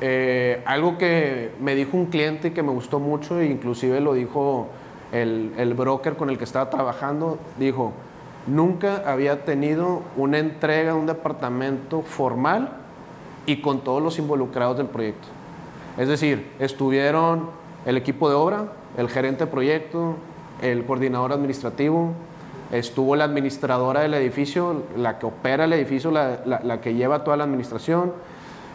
Eh, 0.00 0.62
algo 0.64 0.96
que 0.96 1.52
me 1.60 1.74
dijo 1.74 1.96
un 1.96 2.06
cliente 2.06 2.52
que 2.52 2.62
me 2.62 2.70
gustó 2.70 3.00
mucho, 3.00 3.40
e 3.40 3.46
inclusive 3.46 4.00
lo 4.00 4.14
dijo 4.14 4.68
el, 5.10 5.52
el 5.56 5.74
broker 5.74 6.16
con 6.16 6.30
el 6.30 6.38
que 6.38 6.44
estaba 6.44 6.70
trabajando, 6.70 7.38
dijo, 7.58 7.92
nunca 8.46 9.02
había 9.06 9.44
tenido 9.44 10.02
una 10.16 10.38
entrega 10.38 10.92
de 10.92 10.98
un 10.98 11.06
departamento 11.06 12.02
formal 12.02 12.70
y 13.44 13.60
con 13.60 13.80
todos 13.80 14.00
los 14.00 14.18
involucrados 14.18 14.76
del 14.76 14.86
proyecto. 14.86 15.26
Es 15.96 16.06
decir, 16.06 16.52
estuvieron 16.60 17.50
el 17.88 17.96
equipo 17.96 18.28
de 18.28 18.34
obra, 18.34 18.66
el 18.98 19.08
gerente 19.08 19.46
de 19.46 19.50
proyecto, 19.50 20.16
el 20.60 20.84
coordinador 20.84 21.32
administrativo, 21.32 22.12
estuvo 22.70 23.16
la 23.16 23.24
administradora 23.24 24.02
del 24.02 24.12
edificio, 24.12 24.82
la 24.94 25.18
que 25.18 25.24
opera 25.24 25.64
el 25.64 25.72
edificio, 25.72 26.10
la, 26.10 26.80
que 26.82 26.92
lleva 26.92 27.24
toda 27.24 27.38
la 27.38 27.44
administración, 27.44 28.12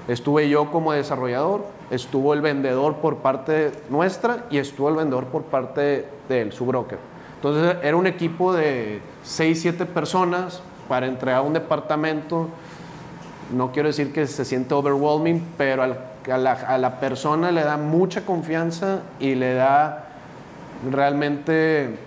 estuve 0.07 0.49
yo 0.49 0.71
como 0.71 0.93
desarrollador, 0.93 1.63
estuvo 1.91 2.33
el 2.33 2.41
vendedor 2.41 2.95
por 2.95 3.17
parte 3.17 3.71
nuestra 3.87 4.45
y 4.49 4.57
estuvo 4.57 4.89
el 4.89 4.95
vendedor 4.95 5.25
por 5.25 5.43
parte 5.43 6.07
de 6.27 6.51
su 6.51 6.65
broker. 6.65 6.97
Entonces 7.35 7.77
era 7.83 7.95
un 7.95 8.07
equipo 8.07 8.51
de 8.51 8.99
6, 9.21 9.61
7 9.61 9.85
personas 9.85 10.63
para 10.87 11.05
entregar 11.05 11.43
un 11.43 11.53
departamento. 11.53 12.47
No 13.51 13.71
quiero 13.71 13.89
decir 13.89 14.13
que 14.13 14.27
se 14.27 14.45
siente 14.45 14.73
overwhelming, 14.73 15.43
pero 15.57 15.83
al 15.83 15.97
a 16.31 16.37
la, 16.37 16.53
a 16.53 16.77
la 16.77 16.99
persona 16.99 17.51
le 17.51 17.63
da 17.63 17.77
mucha 17.77 18.25
confianza 18.25 19.01
y 19.19 19.35
le 19.35 19.53
da 19.53 20.05
realmente, 20.89 21.97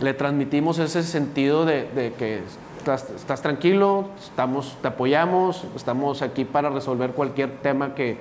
le 0.00 0.14
transmitimos 0.14 0.78
ese 0.78 1.02
sentido 1.02 1.64
de, 1.64 2.12
que 2.18 2.40
estás, 2.78 3.42
tranquilo, 3.42 4.06
estamos, 4.20 4.76
te 4.80 4.88
apoyamos, 4.88 5.64
estamos 5.76 6.22
aquí 6.22 6.44
para 6.44 6.70
resolver 6.70 7.12
cualquier 7.12 7.58
tema 7.58 7.94
que, 7.94 8.16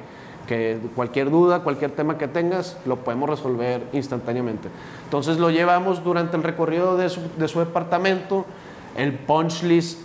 que, 0.47 0.79
cualquier 0.95 1.29
duda, 1.29 1.61
cualquier 1.61 1.91
tema 1.91 2.17
que 2.17 2.27
tengas, 2.27 2.77
lo 2.85 2.97
podemos 2.97 3.29
resolver 3.29 3.83
instantáneamente. 3.93 4.69
Entonces 5.05 5.37
lo 5.37 5.49
llevamos 5.49 6.03
durante 6.03 6.37
el 6.37 6.43
recorrido 6.43 6.97
de 6.97 7.09
su, 7.09 7.21
de 7.37 7.47
su 7.47 7.59
departamento, 7.59 8.45
el 8.95 9.13
punch 9.13 9.63
list 9.63 9.99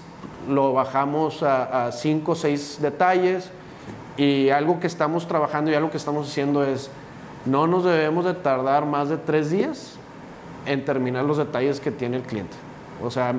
lo 0.48 0.72
bajamos 0.72 1.42
a 1.42 1.90
5 1.92 2.32
o 2.32 2.34
6 2.34 2.78
detalles, 2.80 3.50
y 4.16 4.48
algo 4.50 4.80
que 4.80 4.86
estamos 4.86 5.28
trabajando 5.28 5.70
y 5.70 5.74
algo 5.74 5.90
que 5.90 5.98
estamos 5.98 6.28
haciendo 6.28 6.64
es, 6.64 6.90
no 7.44 7.66
nos 7.66 7.84
debemos 7.84 8.24
de 8.24 8.34
tardar 8.34 8.86
más 8.86 9.08
de 9.08 9.18
tres 9.18 9.50
días 9.50 9.96
en 10.64 10.84
terminar 10.84 11.24
los 11.24 11.36
detalles 11.36 11.80
que 11.80 11.90
tiene 11.90 12.16
el 12.16 12.22
cliente. 12.22 12.56
O 13.02 13.10
sea, 13.10 13.34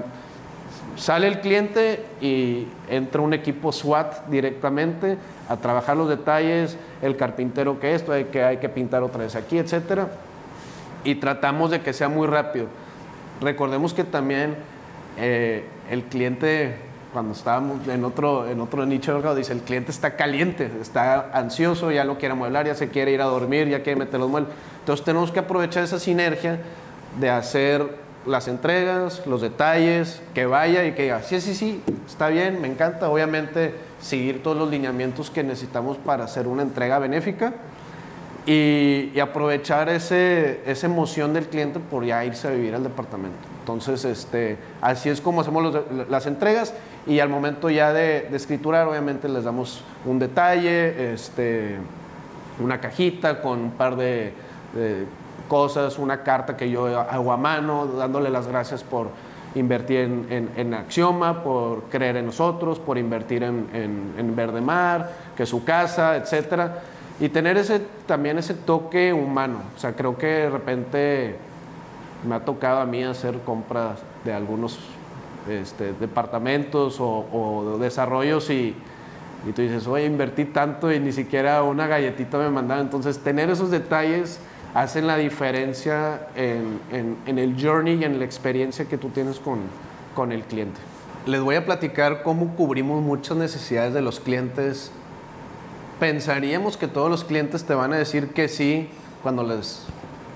sale 0.96 1.28
el 1.28 1.42
cliente 1.42 2.06
y 2.22 2.68
entra 2.90 3.22
un 3.22 3.34
equipo 3.34 3.72
SWAT 3.72 4.28
directamente 4.28 5.18
a 5.50 5.58
trabajar 5.58 5.98
los 5.98 6.10
detalles, 6.10 6.78
el 7.02 7.18
carpintero 7.18 7.80
que 7.80 7.96
esto, 7.96 8.14
hay 8.14 8.26
que, 8.26 8.44
hay 8.44 8.58
que 8.58 8.70
pintar 8.70 9.02
otra 9.02 9.24
vez 9.24 9.36
aquí, 9.36 9.58
etcétera. 9.58 10.10
Y 11.04 11.16
tratamos 11.16 11.72
de 11.72 11.82
que 11.82 11.92
sea 11.92 12.08
muy 12.08 12.28
rápido. 12.28 12.68
Recordemos 13.42 13.94
que 13.94 14.04
también 14.04 14.56
eh, 15.18 15.66
el 15.90 16.04
cliente 16.04 16.87
cuando 17.18 17.34
estábamos 17.34 17.88
en 17.88 18.06
otro, 18.06 18.48
en 18.48 18.62
otro 18.62 18.86
nicho 18.86 19.10
de 19.10 19.16
mercado, 19.16 19.34
dice, 19.34 19.52
el 19.52 19.62
cliente 19.62 19.90
está 19.90 20.16
caliente, 20.16 20.70
está 20.80 21.32
ansioso, 21.34 21.92
ya 21.92 22.04
lo 22.04 22.20
quiere 22.20 22.34
amueblar, 22.34 22.68
ya 22.68 22.76
se 22.76 22.90
quiere 22.90 23.12
ir 23.12 23.24
a 23.24 23.26
dormir, 23.26 23.68
ya 23.68 23.82
quiere 23.82 23.98
meter 23.98 24.20
los 24.20 24.30
muebles. 24.30 24.54
Entonces 24.82 25.04
tenemos 25.04 25.32
que 25.32 25.40
aprovechar 25.40 25.84
esa 25.84 25.98
sinergia 25.98 26.60
de 27.20 27.32
hacer 27.32 27.90
las 28.28 28.48
entregas, 28.48 29.26
los 29.26 29.42
detalles, 29.42 30.22
que 30.36 30.46
vaya 30.46 30.86
y 30.86 30.92
que 30.92 31.02
diga, 31.06 31.24
sí, 31.24 31.42
sí, 31.42 31.56
sí, 31.56 31.82
está 32.06 32.28
bien, 32.28 32.62
me 32.62 32.68
encanta. 32.68 33.10
Obviamente 33.10 33.74
seguir 34.00 34.44
todos 34.44 34.56
los 34.56 34.70
lineamientos 34.70 35.32
que 35.32 35.44
necesitamos 35.44 35.98
para 35.98 36.26
hacer 36.26 36.46
una 36.46 36.62
entrega 36.62 37.00
benéfica 37.00 37.56
y, 38.46 39.20
aprovechar 39.20 39.90
ese, 39.90 40.62
esa 40.68 40.86
emoción 40.86 41.34
del 41.34 41.48
cliente 41.48 41.80
por 41.80 42.06
ya 42.06 42.24
irse 42.24 42.48
a 42.48 42.52
vivir 42.52 42.76
al 42.76 42.84
departamento. 42.84 43.58
Entonces, 43.68 44.06
este, 44.06 44.58
así 44.80 45.10
es 45.10 45.20
como 45.20 45.42
hacemos 45.42 45.76
las 46.10 46.26
entregas 46.26 46.74
y 47.08 47.20
al 47.20 47.30
momento 47.30 47.70
ya 47.70 47.94
de, 47.94 48.28
escriturar, 48.34 48.88
obviamente 48.88 49.30
les 49.30 49.44
damos 49.44 49.82
un 50.06 50.20
detalle, 50.20 51.14
este, 51.14 51.78
una 52.60 52.80
cajita 52.80 53.42
con 53.42 53.60
un 53.60 53.72
par 53.72 53.96
de, 53.96 54.34
cosas, 55.48 55.98
una 55.98 56.24
carta 56.24 56.58
que 56.58 56.70
yo 56.70 57.00
hago 57.00 57.32
a 57.32 57.38
mano, 57.38 57.88
dándole 57.88 58.30
las 58.30 58.48
gracias 58.48 58.84
por 58.84 59.08
invertir 59.56 60.00
en, 60.02 60.50
en, 60.56 60.74
Axioma, 60.74 61.42
por 61.42 61.84
creer 61.84 62.18
en 62.18 62.26
nosotros, 62.26 62.78
por 62.80 62.98
invertir 62.98 63.44
en, 63.44 63.68
en, 63.74 64.36
Verde 64.36 64.60
Mar, 64.60 65.10
que 65.36 65.46
su 65.46 65.64
casa, 65.64 66.18
etcétera 66.18 66.82
y 67.20 67.30
tener 67.30 67.58
ese, 67.58 67.82
también 68.06 68.38
ese 68.38 68.54
toque 68.54 69.12
humano. 69.14 69.62
O 69.76 69.80
sea, 69.80 69.94
creo 69.94 70.18
que 70.18 70.28
de 70.28 70.50
repente 70.50 71.36
me 72.28 72.36
ha 72.36 72.40
tocado 72.46 72.80
a 72.80 72.86
mí 72.86 73.04
hacer 73.04 73.40
compras 73.40 74.00
de 74.24 74.34
algunos 74.34 74.80
este, 75.50 75.94
departamentos 75.94 76.98
o, 77.00 77.78
desarrollos 77.80 78.50
y, 78.50 78.76
y, 79.48 79.52
tú 79.54 79.62
dices, 79.62 79.88
oye, 79.88 80.06
invertí 80.06 80.46
tanto 80.46 80.92
y 80.92 81.00
ni 81.00 81.12
siquiera 81.12 81.64
una 81.64 81.88
galletita 81.88 82.38
me 82.38 82.50
mandaron. 82.50 82.86
Entonces, 82.86 83.20
tener 83.20 83.50
esos 83.50 83.72
detalles 83.72 84.40
hacen 84.74 85.08
la 85.08 85.18
diferencia 85.18 86.28
en, 86.36 86.80
en, 87.26 87.40
el 87.40 87.56
journey 87.62 87.96
y 87.96 88.04
en 88.04 88.20
la 88.20 88.26
experiencia 88.26 88.86
que 88.86 88.98
tú 88.98 89.10
tienes 89.10 89.40
con, 89.40 89.60
con 90.16 90.32
el 90.32 90.44
cliente. 90.44 90.80
Les 91.26 91.42
voy 91.42 91.56
a 91.56 91.66
platicar 91.66 92.24
cómo 92.24 92.56
cubrimos 92.56 93.02
muchas 93.02 93.38
necesidades 93.38 93.94
de 93.94 94.02
los 94.02 94.20
clientes. 94.20 94.92
Pensaríamos 96.00 96.78
que 96.78 96.88
todos 96.88 97.10
los 97.10 97.24
clientes 97.24 97.64
te 97.64 97.74
van 97.74 97.92
a 97.94 97.98
decir 97.98 98.30
que 98.30 98.48
sí 98.48 98.90
cuando 99.24 99.44
les 99.44 99.86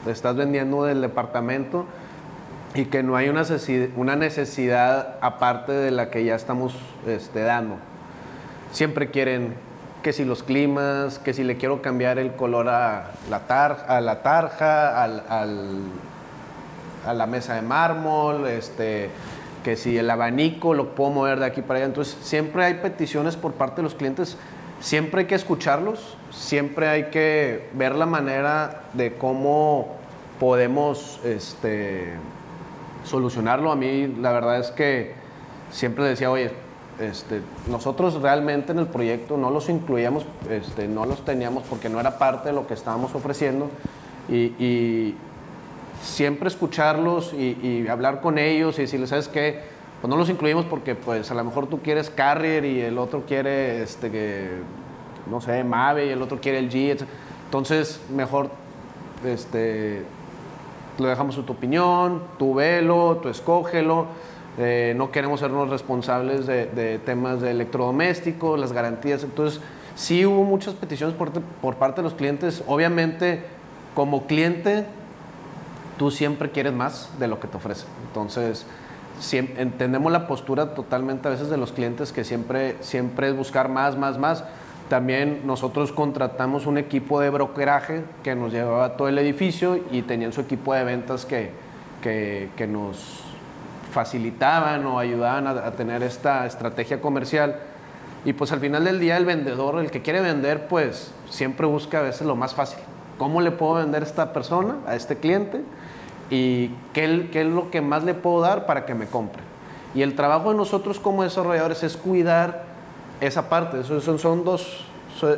estás 0.07 0.35
vendiendo 0.35 0.83
del 0.83 1.01
departamento 1.01 1.85
y 2.73 2.85
que 2.85 3.03
no 3.03 3.15
hay 3.15 3.29
una 3.29 4.15
necesidad, 4.15 5.17
aparte 5.21 5.73
de 5.73 5.91
la 5.91 6.09
que 6.09 6.23
ya 6.23 6.35
estamos 6.35 6.73
este, 7.05 7.41
dando. 7.41 7.75
Siempre 8.71 9.11
quieren 9.11 9.55
que 10.01 10.13
si 10.13 10.23
los 10.25 10.41
climas, 10.43 11.19
que 11.19 11.33
si 11.33 11.43
le 11.43 11.57
quiero 11.57 11.81
cambiar 11.81 12.17
el 12.17 12.33
color 12.33 12.69
a 12.69 13.11
la, 13.29 13.41
tarja, 13.47 15.03
a 15.03 15.07
la 17.13 17.25
mesa 17.27 17.55
de 17.55 17.61
mármol, 17.61 18.47
este, 18.47 19.09
que 19.63 19.75
si 19.75 19.97
el 19.97 20.09
abanico 20.09 20.73
lo 20.73 20.95
puedo 20.95 21.11
mover 21.11 21.39
de 21.39 21.45
aquí 21.45 21.61
para 21.61 21.77
allá. 21.79 21.85
Entonces, 21.87 22.17
siempre 22.21 22.63
hay 22.63 22.75
peticiones 22.75 23.35
por 23.35 23.53
parte 23.53 23.77
de 23.77 23.83
los 23.83 23.95
clientes, 23.95 24.37
siempre 24.79 25.21
hay 25.21 25.27
que 25.27 25.35
escucharlos, 25.35 26.17
siempre 26.31 26.87
hay 26.87 27.03
que 27.05 27.69
ver 27.73 27.95
la 27.95 28.05
manera 28.05 28.83
de 28.93 29.13
cómo 29.13 29.95
podemos 30.39 31.19
este, 31.23 32.15
solucionarlo. 33.03 33.71
A 33.71 33.75
mí 33.75 34.07
la 34.07 34.31
verdad 34.31 34.59
es 34.59 34.71
que 34.71 35.13
siempre 35.71 36.05
decía, 36.05 36.31
oye, 36.31 36.51
este, 36.99 37.41
nosotros 37.67 38.21
realmente 38.21 38.71
en 38.71 38.79
el 38.79 38.87
proyecto 38.87 39.37
no 39.37 39.49
los 39.49 39.69
incluíamos, 39.69 40.25
este, 40.49 40.87
no 40.87 41.05
los 41.05 41.25
teníamos 41.25 41.63
porque 41.63 41.89
no 41.89 41.99
era 41.99 42.17
parte 42.17 42.49
de 42.49 42.53
lo 42.53 42.67
que 42.67 42.73
estábamos 42.73 43.15
ofreciendo 43.15 43.69
y, 44.29 45.15
siempre 46.03 46.47
escucharlos 46.47 47.31
y, 47.31 47.87
hablar 47.87 48.21
con 48.21 48.39
ellos 48.39 48.79
y 48.79 48.83
decirles, 48.83 49.09
¿sabes 49.09 49.27
qué? 49.27 49.59
Pues 50.01 50.09
no 50.09 50.17
los 50.17 50.29
incluimos 50.29 50.65
porque 50.65 50.95
pues 50.95 51.29
a 51.29 51.35
lo 51.35 51.43
mejor 51.43 51.67
tú 51.67 51.79
quieres 51.79 52.09
Carrier 52.09 52.65
y 52.65 52.81
el 52.81 52.97
otro 52.97 53.23
quiere, 53.27 53.83
este, 53.83 54.49
no 55.29 55.41
sé, 55.41 55.63
Mave 55.63 56.07
y 56.07 56.09
el 56.09 56.21
otro 56.23 56.41
quiere 56.41 56.57
el 56.57 56.71
G, 56.71 57.05
entonces 57.45 58.01
mejor 58.09 58.49
lo 60.99 61.07
dejamos 61.07 61.35
tu 61.45 61.53
opinión, 61.53 62.21
tú 62.37 62.55
velo, 62.55 63.19
tú 63.21 63.29
escógelo 63.29 64.07
eh, 64.57 64.93
no 64.97 65.11
queremos 65.11 65.39
sernos 65.39 65.69
responsables 65.69 66.45
de, 66.45 66.99
temas 67.05 67.41
de 67.41 67.51
electrodomésticos, 67.51 68.59
las 68.59 68.73
garantías. 68.73 69.23
Entonces, 69.23 69.61
sí 69.95 70.25
hubo 70.25 70.43
muchas 70.43 70.73
peticiones 70.73 71.15
por, 71.15 71.75
parte 71.75 72.01
de 72.01 72.03
los 72.03 72.13
clientes. 72.13 72.63
Obviamente, 72.67 73.43
como 73.95 74.27
cliente, 74.27 74.85
tú 75.97 76.11
siempre 76.11 76.51
quieres 76.51 76.73
más 76.73 77.09
de 77.17 77.27
lo 77.27 77.39
que 77.39 77.47
te 77.47 77.57
ofrecen. 77.57 77.87
Entonces, 78.07 78.65
entendemos 79.31 80.11
la 80.11 80.27
postura 80.27 80.73
totalmente 80.73 81.27
a 81.27 81.31
veces 81.31 81.49
de 81.49 81.57
los 81.57 81.71
clientes 81.71 82.11
que 82.11 82.23
siempre, 82.23 82.75
siempre 82.81 83.29
es 83.29 83.35
buscar 83.35 83.69
más, 83.69 83.97
más, 83.97 84.17
más. 84.17 84.43
También 84.91 85.43
nosotros 85.45 85.93
contratamos 85.93 86.65
un 86.65 86.77
equipo 86.77 87.21
de 87.21 87.29
brokeraje 87.29 88.03
que 88.23 88.35
nos 88.35 88.51
llevaba 88.51 88.97
todo 88.97 89.07
el 89.07 89.17
edificio 89.19 89.79
y 89.89 90.01
tenían 90.01 90.33
su 90.33 90.41
equipo 90.41 90.73
de 90.73 90.83
ventas 90.83 91.25
que, 91.25 91.51
que 92.01 92.67
nos 92.67 93.23
facilitaban 93.89 94.85
o 94.85 94.99
ayudaban 94.99 95.47
a, 95.47 95.71
tener 95.71 96.03
esta 96.03 96.45
estrategia 96.45 96.99
comercial. 96.99 97.55
Y 98.25 98.33
pues 98.33 98.51
al 98.51 98.59
final 98.59 98.83
del 98.83 98.99
día 98.99 99.15
el 99.15 99.23
vendedor, 99.23 99.79
el 99.79 99.91
que 99.91 100.01
quiere 100.01 100.19
vender, 100.19 100.67
pues 100.67 101.13
siempre 101.29 101.67
busca 101.67 101.99
a 101.99 102.01
veces 102.01 102.27
lo 102.27 102.35
más 102.35 102.53
fácil. 102.53 102.79
¿Cómo 103.17 103.39
le 103.39 103.51
puedo 103.51 103.75
vender 103.75 104.03
a 104.03 104.05
esta 104.05 104.33
persona, 104.33 104.75
a 104.85 104.97
este 104.97 105.15
cliente? 105.15 105.61
¿Y 106.29 106.67
qué, 106.91 107.29
qué 107.31 107.43
es 107.43 107.47
lo 107.47 107.71
que 107.71 107.79
más 107.79 108.03
le 108.03 108.13
puedo 108.13 108.41
dar 108.41 108.65
para 108.65 108.85
que 108.85 108.93
me 108.93 109.05
compre? 109.05 109.41
Y 109.95 110.01
el 110.01 110.17
trabajo 110.17 110.51
de 110.51 110.57
nosotros 110.57 110.99
como 110.99 111.23
desarrolladores 111.23 111.81
es 111.81 111.95
cuidar 111.95 112.70
esa 113.21 113.47
parte. 113.47 113.83
Son, 113.83 114.19
son 114.19 114.43
dos, 114.43 114.83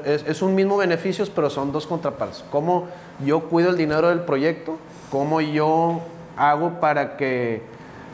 es, 0.06 0.42
un 0.42 0.56
mismo 0.56 0.78
beneficios, 0.78 1.30
pero 1.30 1.50
son 1.50 1.72
dos 1.72 1.86
contrapartes. 1.86 2.44
Cómo 2.50 2.88
yo 3.24 3.42
cuido 3.42 3.70
el 3.70 3.78
dinero 3.78 4.10
del 4.10 4.22
proyecto, 4.22 4.78
cómo 5.12 5.42
yo 5.42 6.02
hago 6.36 6.80
para 6.80 7.18
que 7.18 7.62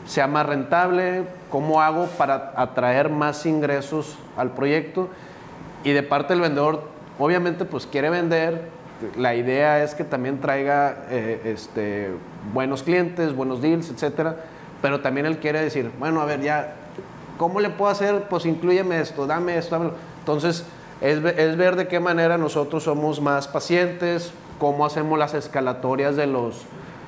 sea 0.06 0.26
más 0.26 0.44
rentable, 0.44 1.24
cómo 1.50 1.80
hago 1.80 2.06
para 2.18 2.52
atraer 2.56 3.08
más 3.08 3.46
ingresos 3.46 4.18
al 4.36 4.50
proyecto 4.50 5.08
y 5.84 5.92
de 5.92 6.02
parte 6.02 6.34
del 6.34 6.42
vendedor, 6.42 6.82
obviamente 7.18 7.64
pues 7.64 7.86
quiere 7.86 8.10
vender, 8.10 8.68
la 9.16 9.34
idea 9.34 9.82
es 9.82 9.94
que 9.94 10.04
también 10.04 10.40
traiga 10.40 11.04
eh, 11.08 11.40
este, 11.44 12.10
buenos 12.52 12.82
clientes, 12.82 13.34
buenos 13.34 13.62
deals, 13.62 13.88
etcétera, 13.90 14.36
pero 14.82 15.00
también 15.00 15.26
él 15.26 15.38
quiere 15.38 15.62
decir, 15.62 15.90
bueno, 15.98 16.20
a 16.20 16.24
ver, 16.24 16.40
ya, 16.42 16.74
¿cómo 17.40 17.58
le 17.60 17.70
puedo 17.70 17.90
hacer? 17.90 18.24
Pues 18.28 18.44
incluyeme 18.44 19.00
esto, 19.00 19.26
dame 19.26 19.56
esto, 19.56 19.74
dámelo. 19.74 19.94
Entonces, 20.18 20.62
es, 21.00 21.22
ver 21.22 21.74
de 21.74 21.88
qué 21.88 21.98
manera 21.98 22.36
nosotros 22.36 22.82
somos 22.82 23.18
más 23.22 23.48
pacientes, 23.48 24.30
cómo 24.58 24.84
hacemos 24.84 25.18
las 25.18 25.32
escalatorias 25.32 26.16
de 26.16 26.26
los, 26.26 26.66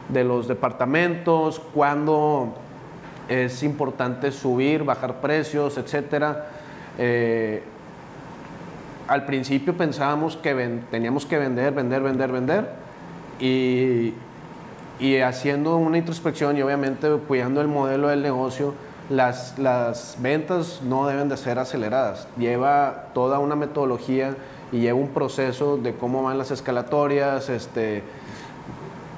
de 0.09 0.25
los 0.25 0.49
departamentos, 0.49 1.61
cuándo 1.75 2.55
es 3.29 3.63
importante 3.63 4.33
subir, 4.33 4.85
bajar 4.85 5.21
precios, 5.21 5.77
etcétera. 5.77 6.47
Eh, 6.97 7.63
al 9.09 9.27
principio 9.27 9.77
pensábamos 9.77 10.39
que 10.39 10.55
teníamos 10.91 11.27
que 11.27 11.37
vender, 11.37 11.75
vender, 11.75 12.03
vender, 12.03 12.33
vender 12.33 12.71
y, 13.39 14.15
y, 14.99 15.19
haciendo 15.19 15.77
una 15.77 15.99
introspección 15.99 16.57
y 16.57 16.63
obviamente 16.63 17.11
cuidando 17.29 17.61
el 17.61 17.69
modelo 17.69 18.09
del 18.09 18.23
negocio, 18.23 18.73
las, 19.11 19.59
las 19.59 20.17
ventas 20.21 20.81
no 20.83 21.07
deben 21.07 21.29
de 21.29 21.37
ser 21.37 21.59
aceleradas. 21.59 22.29
Lleva 22.37 23.07
toda 23.15 23.39
una 23.39 23.57
metodología 23.57 24.37
y 24.71 24.81
lleva 24.81 24.99
un 24.99 25.09
proceso 25.09 25.77
de 25.77 25.95
cómo 25.95 26.23
van 26.23 26.39
las 26.39 26.51
escalatorias, 26.51 27.49
este, 27.49 28.03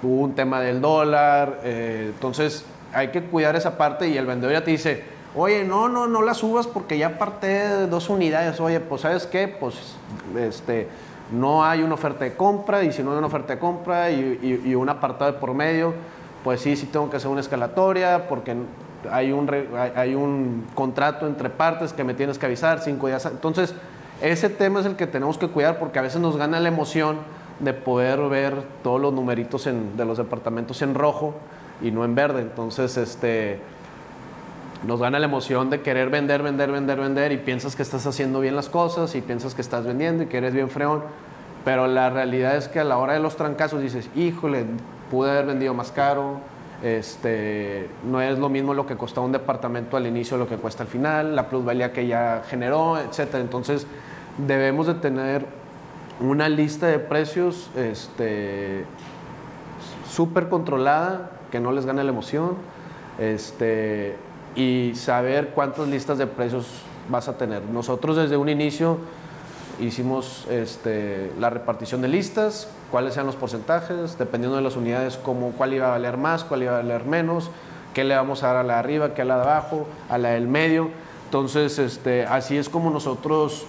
un 0.03 0.35
tema 0.35 0.61
del 0.61 0.81
dólar, 0.81 1.61
eh, 1.62 2.11
entonces 2.14 2.64
hay 2.92 3.09
que 3.09 3.23
cuidar 3.23 3.57
esa 3.57 3.77
parte 3.77 4.09
y 4.09 4.16
el 4.16 4.27
vendedor 4.27 4.53
ya 4.53 4.64
te 4.64 4.70
dice, 4.70 5.05
oye, 5.35 5.64
no, 5.64 5.88
no, 5.88 6.07
no 6.07 6.23
la 6.23 6.35
subas 6.35 6.66
porque 6.66 6.99
ya 6.99 7.18
parte 7.18 7.47
de 7.47 7.87
dos 7.87 8.09
unidades, 8.09 8.61
oye, 8.61 8.81
pues 8.81 9.03
sabes 9.03 9.27
qué, 9.27 9.49
pues 9.49 9.97
este, 10.38 10.88
no 11.33 11.64
hay 11.64 11.83
una 11.83 11.94
oferta 11.94 12.25
de 12.25 12.37
compra 12.37 12.85
y 12.85 12.92
si 12.92 13.03
no 13.03 13.12
hay 13.12 13.18
una 13.18 13.27
oferta 13.27 13.55
de 13.55 13.59
compra 13.59 14.11
y, 14.11 14.75
un 14.75 14.88
apartado 14.88 15.33
de 15.33 15.38
por 15.38 15.55
medio, 15.55 15.94
pues 16.42 16.61
sí, 16.61 16.77
sí 16.77 16.87
tengo 16.87 17.11
que 17.11 17.16
hacer 17.16 17.31
una 17.31 17.40
escalatoria 17.40 18.29
porque 18.29 18.55
hay 19.11 19.33
un, 19.33 19.51
hay 19.95 20.14
un 20.14 20.67
contrato 20.75 21.27
entre 21.27 21.51
partes 21.51 21.93
que 21.93 22.05
me 22.05 22.14
tienes 22.14 22.38
que 22.38 22.47
avisar 22.47 22.81
cinco 22.81 23.07
días. 23.07 23.27
Entonces, 23.27 23.75
ese 24.23 24.49
tema 24.49 24.81
es 24.81 24.87
el 24.87 24.97
que 24.97 25.07
tenemos 25.07 25.38
que 25.38 25.49
cuidar 25.49 25.79
porque 25.79 25.99
a 25.99 26.03
veces 26.03 26.21
nos 26.21 26.37
gana 26.37 26.61
la 26.61 26.69
emoción 26.69 27.19
de 27.61 27.73
poder 27.73 28.21
ver 28.29 28.62
todos 28.83 29.01
los 29.01 29.12
numeritos 29.12 29.64
de 29.64 30.05
los 30.05 30.19
departamentos 30.19 30.83
en 30.83 30.95
rojo 30.95 31.35
y 31.83 31.90
no 31.90 32.05
en 32.05 32.14
verde. 32.14 32.43
Entonces, 32.43 32.97
este, 32.97 33.61
nos 34.87 35.01
gana 35.01 35.19
la 35.19 35.27
emoción 35.27 35.71
de 35.71 35.81
querer 35.81 36.11
vender, 36.11 36.43
vender, 36.43 36.71
vender, 36.71 37.01
vender 37.01 37.33
y 37.33 37.38
piensas 37.38 37.77
que 37.77 37.83
estás 37.83 38.07
haciendo 38.07 38.40
bien 38.40 38.57
las 38.57 38.69
cosas 38.69 39.14
y 39.14 39.21
piensas 39.21 39.55
que 39.55 39.62
estás 39.62 39.85
vendiendo 39.85 40.25
y 40.25 40.27
que 40.27 40.38
eres 40.38 40.55
bien 40.55 40.69
freón. 40.69 41.03
Pero 41.64 41.87
la 41.87 42.11
realidad 42.11 42.57
es 42.57 42.69
que 42.69 42.81
a 42.81 42.85
la 42.85 42.99
hora 42.99 43.14
de 43.14 43.21
los 43.21 43.37
trancazos 43.37 43.81
dices, 43.81 44.11
híjole, 44.14 44.67
pude 45.11 45.31
haber 45.31 45.47
vendido 45.47 45.73
más 45.73 45.90
caro, 45.90 46.40
este, 46.83 47.89
no 48.05 48.21
es 48.21 48.39
lo 48.39 48.49
mismo 48.49 48.75
lo 48.75 48.87
que 48.87 48.97
costaba 48.97 49.27
un 49.27 49.33
departamento 49.33 49.97
al 49.97 50.07
inicio, 50.07 50.37
lo 50.37 50.49
que 50.49 50.57
cuesta 50.57 50.83
al 50.83 50.89
final, 50.89 51.35
la 51.35 51.49
plusvalía 51.49 51.93
que 51.93 52.07
ya 52.07 52.43
generó, 52.49 52.99
etc. 52.99 53.35
Entonces 53.35 53.87
debemos 54.39 54.87
de 54.87 54.95
tener 54.95 55.47
una 56.21 56.49
lista 56.49 56.87
de 56.87 56.99
precios 56.99 57.71
este, 57.77 58.85
súper 60.11 60.49
controlada 60.49 61.31
que 61.51 61.61
no 61.61 61.73
les 61.73 61.87
gane 61.87 62.03
la 62.05 62.11
emoción 62.11 62.57
este, 63.19 64.17
y 64.57 64.93
saber 64.95 65.51
cuántas 65.55 65.89
listas 65.89 66.19
de 66.19 66.27
precios 66.27 66.67
vas 67.09 67.29
a 67.29 67.37
tener. 67.37 67.63
Nosotros 67.63 68.17
desde 68.17 68.37
un 68.37 68.49
inicio 68.49 68.99
hicimos 69.81 70.47
este, 70.51 71.33
la 71.39 71.51
repartición 71.51 72.01
de 72.01 72.09
listas, 72.09 72.69
cuáles 72.94 73.14
sean 73.14 73.26
los 73.26 73.35
porcentajes, 73.35 74.16
dependiendo 74.18 74.57
de 74.57 74.62
las 74.62 74.76
unidades, 74.76 75.16
cómo, 75.16 75.50
cuál 75.50 75.74
iba 75.74 75.88
a 75.88 75.90
valer 75.90 76.16
más, 76.16 76.44
cuál 76.44 76.62
iba 76.62 76.74
a 76.74 76.76
valer 76.76 77.04
menos, 77.07 77.50
qué 77.92 78.04
le 78.04 78.14
vamos 78.14 78.44
a 78.44 78.46
dar 78.46 78.57
a 78.59 78.62
la 78.62 78.74
de 78.74 78.78
arriba, 78.78 79.14
qué 79.14 79.22
a 79.22 79.24
la 79.24 79.35
de 79.35 79.42
abajo, 79.42 79.88
a 80.09 80.16
la 80.16 80.28
del 80.28 80.46
medio. 80.46 80.90
Entonces, 81.24 81.80
este, 81.80 82.24
así 82.24 82.57
es 82.57 82.68
como 82.68 82.90
nosotros 82.90 83.66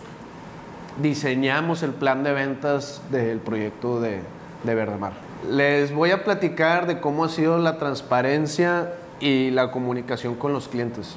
diseñamos 1.02 1.82
el 1.82 1.90
plan 1.90 2.24
de 2.24 2.34
ventas 2.34 3.02
del 3.10 3.40
proyecto 3.40 4.00
de, 4.00 4.20
de 4.64 4.76
Verdemar. 4.76 5.14
Les 5.50 5.92
voy 5.92 6.12
a 6.12 6.24
platicar 6.24 6.86
de 6.86 7.00
cómo 7.00 7.26
ha 7.26 7.30
sido 7.30 7.58
la 7.58 7.80
transparencia 7.80 8.94
y 9.20 9.50
la 9.50 9.72
comunicación 9.72 10.36
con 10.36 10.54
los 10.54 10.68
clientes. 10.68 11.16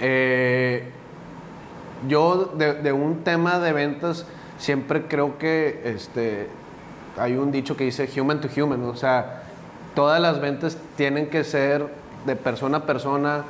Eh, 0.00 0.90
yo 2.08 2.52
de, 2.56 2.92
un 2.92 3.22
tema 3.22 3.60
de 3.60 3.72
ventas 3.72 4.26
siempre 4.58 5.04
creo 5.06 5.38
que 5.38 5.80
este, 5.84 6.48
hay 7.16 7.36
un 7.36 7.52
dicho 7.52 7.76
que 7.76 7.84
dice 7.84 8.08
human 8.20 8.40
to 8.40 8.48
human, 8.56 8.82
o 8.84 8.96
sea, 8.96 9.42
todas 9.94 10.20
las 10.20 10.40
ventas 10.40 10.76
tienen 10.96 11.30
que 11.30 11.44
ser 11.44 11.86
de 12.26 12.36
persona 12.36 12.78
a 12.78 12.86
persona 12.86 13.44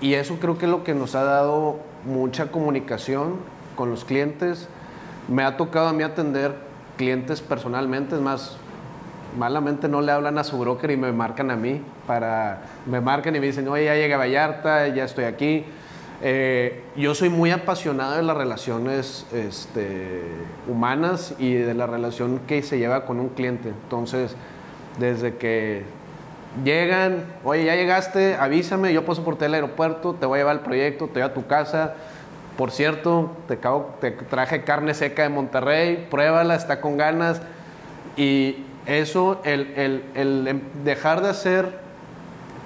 y 0.00 0.14
eso 0.14 0.38
creo 0.40 0.58
que 0.58 0.66
es 0.66 0.70
lo 0.70 0.84
que 0.84 0.94
nos 0.94 1.14
ha 1.14 1.24
dado 1.24 1.78
mucha 2.04 2.50
comunicación 2.50 3.36
con 3.76 3.90
los 3.90 4.04
clientes. 4.04 4.68
Me 5.28 5.44
ha 5.44 5.56
tocado 5.56 5.88
a 5.88 5.92
mí 5.92 6.02
atender 6.02 6.54
clientes 6.96 7.40
personalmente, 7.40 8.16
es 8.16 8.20
más, 8.20 8.56
malamente 9.38 9.88
no 9.88 10.00
le 10.00 10.12
hablan 10.12 10.38
a 10.38 10.44
su 10.44 10.58
broker 10.58 10.90
y 10.90 10.96
me 10.96 11.12
marcan 11.12 11.50
a 11.50 11.56
mí 11.56 11.82
para, 12.06 12.62
me 12.86 13.00
marcan 13.00 13.36
y 13.36 13.40
me 13.40 13.46
dicen, 13.46 13.68
oye, 13.68 13.84
ya 13.84 13.94
llegué 13.94 14.14
a 14.14 14.18
Vallarta, 14.18 14.88
ya 14.88 15.04
estoy 15.04 15.24
aquí. 15.24 15.64
Eh, 16.22 16.82
yo 16.96 17.14
soy 17.14 17.30
muy 17.30 17.50
apasionado 17.50 18.16
de 18.16 18.22
las 18.22 18.36
relaciones 18.36 19.26
este, 19.32 20.22
humanas 20.68 21.34
y 21.38 21.54
de 21.54 21.72
la 21.72 21.86
relación 21.86 22.40
que 22.46 22.62
se 22.62 22.78
lleva 22.78 23.06
con 23.06 23.20
un 23.20 23.30
cliente. 23.30 23.70
Entonces, 23.70 24.36
desde 24.98 25.36
que 25.36 25.84
llegan, 26.62 27.24
oye, 27.42 27.64
ya 27.64 27.74
llegaste, 27.74 28.34
avísame, 28.34 28.92
yo 28.92 29.06
paso 29.06 29.24
por 29.24 29.38
ti 29.38 29.46
al 29.46 29.54
aeropuerto, 29.54 30.14
te 30.14 30.26
voy 30.26 30.36
a 30.36 30.40
llevar 30.40 30.56
al 30.56 30.62
proyecto, 30.62 31.06
te 31.06 31.20
voy 31.20 31.22
a 31.22 31.32
tu 31.32 31.46
casa. 31.46 31.94
Por 32.58 32.70
cierto, 32.70 33.30
te, 33.48 33.56
te 33.56 34.10
traje 34.10 34.62
carne 34.62 34.92
seca 34.92 35.22
de 35.22 35.30
Monterrey, 35.30 36.06
pruébala, 36.10 36.54
está 36.54 36.82
con 36.82 36.98
ganas. 36.98 37.40
Y 38.18 38.66
eso, 38.84 39.40
el, 39.44 40.04
el 40.14 40.62
dejar 40.84 41.22
de 41.22 41.30
hacer 41.30 41.89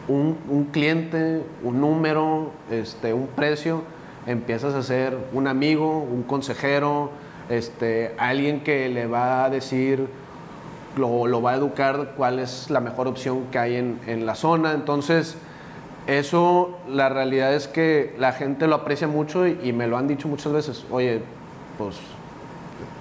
un, 0.08 0.68
cliente, 0.72 1.42
un 1.62 1.80
número, 1.80 2.50
este, 2.70 3.14
un 3.14 3.26
precio, 3.26 3.82
empiezas 4.26 4.74
a 4.74 4.82
ser 4.82 5.16
un 5.32 5.46
amigo, 5.46 5.98
un 5.98 6.22
consejero, 6.22 7.10
este, 7.48 8.14
alguien 8.18 8.62
que 8.62 8.88
le 8.88 9.06
va 9.06 9.44
a 9.44 9.50
decir, 9.50 10.06
lo, 10.96 11.26
lo 11.26 11.42
va 11.42 11.52
a 11.52 11.56
educar 11.56 12.12
cuál 12.16 12.38
es 12.38 12.70
la 12.70 12.80
mejor 12.80 13.08
opción 13.08 13.46
que 13.50 13.58
hay 13.58 13.76
en, 13.76 14.00
en, 14.06 14.26
la 14.26 14.34
zona. 14.34 14.72
Entonces, 14.72 15.36
eso, 16.06 16.78
la 16.88 17.08
realidad 17.08 17.54
es 17.54 17.66
que 17.66 18.14
la 18.18 18.32
gente 18.32 18.66
lo 18.66 18.76
aprecia 18.76 19.08
mucho 19.08 19.46
y 19.46 19.72
me 19.72 19.86
lo 19.86 19.96
han 19.96 20.06
dicho 20.06 20.28
muchas 20.28 20.52
veces. 20.52 20.84
Oye, 20.90 21.22
pues 21.78 21.96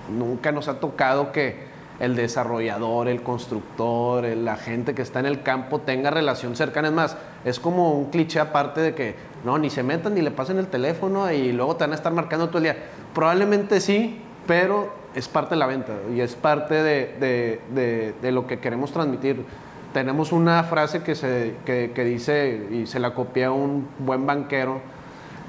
nunca 0.09 0.51
nos 0.51 0.67
ha 0.67 0.79
tocado 0.79 1.31
que 1.31 1.72
el 1.99 2.15
desarrollador, 2.15 3.07
el 3.07 3.21
constructor, 3.21 4.25
la 4.25 4.55
gente 4.55 4.93
que 4.93 5.01
está 5.01 5.19
en 5.19 5.25
el 5.25 5.43
campo 5.43 5.79
tenga 5.79 6.09
relación 6.11 6.55
cercana. 6.55 6.87
Es 6.87 6.93
más, 6.93 7.17
es 7.45 7.59
como 7.59 7.93
un 7.93 8.09
cliché 8.09 8.39
aparte 8.39 8.81
de 8.81 8.95
que 8.95 9.15
no, 9.43 9.57
ni 9.57 9.69
se 9.69 9.83
metan 9.83 10.15
ni 10.15 10.21
le 10.21 10.31
pasen 10.31 10.57
el 10.57 10.67
teléfono 10.67 11.31
y 11.31 11.51
luego 11.51 11.75
te 11.75 11.83
van 11.83 11.91
a 11.91 11.95
estar 11.95 12.11
marcando 12.13 12.47
todo 12.47 12.59
el 12.59 12.63
día. 12.63 12.77
Probablemente 13.13 13.79
sí, 13.79 14.21
pero 14.47 14.93
es 15.15 15.27
parte 15.27 15.55
de 15.55 15.59
la 15.59 15.67
venta 15.67 15.93
y 16.13 16.21
es 16.21 16.35
parte 16.35 16.81
de, 16.83 18.31
lo 18.31 18.47
que 18.47 18.59
queremos 18.59 18.91
transmitir. 18.91 19.45
Tenemos 19.93 20.31
una 20.31 20.63
frase 20.63 21.03
que, 21.03 21.13
se, 21.13 21.55
que, 21.65 22.03
dice, 22.03 22.67
y 22.71 22.87
se 22.87 22.99
la 22.99 23.13
copia 23.13 23.51
un 23.51 23.87
buen 23.99 24.25
banquero, 24.25 24.81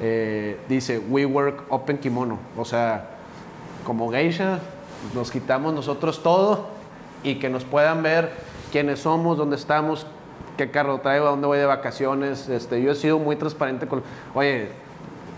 eh, 0.00 0.58
dice, 0.68 0.98
we 0.98 1.24
work 1.24 1.64
open 1.70 1.96
kimono. 1.96 2.38
O 2.58 2.64
sea, 2.64 3.06
como 3.86 4.10
geisha, 4.10 4.58
nos 5.14 5.30
quitamos 5.30 5.74
nosotros 5.74 6.22
todo 6.22 6.66
y 7.22 7.36
que 7.36 7.48
nos 7.48 7.64
puedan 7.64 8.02
ver 8.02 8.30
quiénes 8.72 9.00
somos, 9.00 9.36
dónde 9.38 9.56
estamos, 9.56 10.06
qué 10.56 10.70
carro 10.70 11.00
traigo, 11.00 11.26
a 11.26 11.30
dónde 11.30 11.46
voy 11.46 11.58
de 11.58 11.66
vacaciones. 11.66 12.48
Este, 12.48 12.82
yo 12.82 12.92
he 12.92 12.94
sido 12.94 13.18
muy 13.18 13.36
transparente 13.36 13.86
con, 13.86 14.02
oye, 14.34 14.68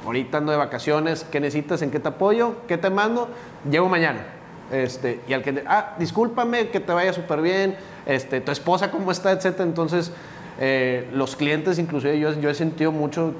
ahorita 0.05 0.39
ando 0.39 0.53
de 0.53 0.59
vacaciones, 0.59 1.25
¿qué 1.31 1.41
necesitas? 1.41 1.83
¿En 1.83 1.91
qué 1.91 2.01
te 2.01 2.09
apoyo? 2.09 2.55
¿Qué 2.69 2.79
te 2.79 2.91
mando? 2.91 3.29
Llego 3.71 3.89
mañana. 3.89 4.25
Este, 4.71 5.21
y 5.29 5.33
al 5.33 5.43
que, 5.43 5.63
ah, 5.67 5.95
discúlpame, 5.99 6.69
que 6.69 6.81
te 6.81 6.93
vaya 6.93 7.13
súper 7.13 7.41
bien, 7.41 7.77
este, 8.05 8.41
tu 8.41 8.51
esposa 8.51 8.91
cómo 8.91 9.11
está, 9.11 9.33
etcétera. 9.33 9.65
Entonces, 9.65 10.13
eh, 10.59 11.09
los 11.13 11.37
clientes, 11.37 11.79
inclusive 11.79 12.19
yo, 12.19 12.33
yo 12.33 12.51
he 12.51 12.55
sentido 12.55 12.91
mucho, 12.91 13.33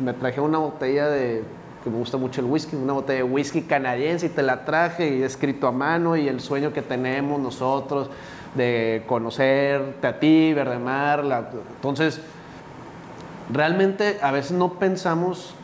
me 0.00 0.12
traje 0.12 0.40
una 0.40 0.58
botella 0.58 1.08
de 1.08 1.44
que 1.82 1.90
me 1.90 1.96
gusta 1.96 2.16
mucho 2.16 2.40
el 2.40 2.46
whisky, 2.46 2.76
una 2.76 2.92
botella 2.92 3.18
de 3.18 3.24
whisky 3.24 3.62
canadiense 3.62 4.26
y 4.26 4.28
te 4.28 4.42
la 4.42 4.64
traje 4.64 5.16
y 5.16 5.22
escrito 5.22 5.66
a 5.66 5.72
mano 5.72 6.16
y 6.16 6.28
el 6.28 6.40
sueño 6.40 6.72
que 6.72 6.82
tenemos 6.82 7.40
nosotros 7.40 8.08
de 8.54 9.02
conocerte 9.06 10.06
a 10.06 10.18
ti, 10.20 10.52
Verdemar. 10.54 11.24
La, 11.24 11.50
entonces, 11.74 12.20
realmente 13.52 14.18
a 14.22 14.30
veces 14.30 14.52
no 14.52 14.74
pensamos 14.74 15.54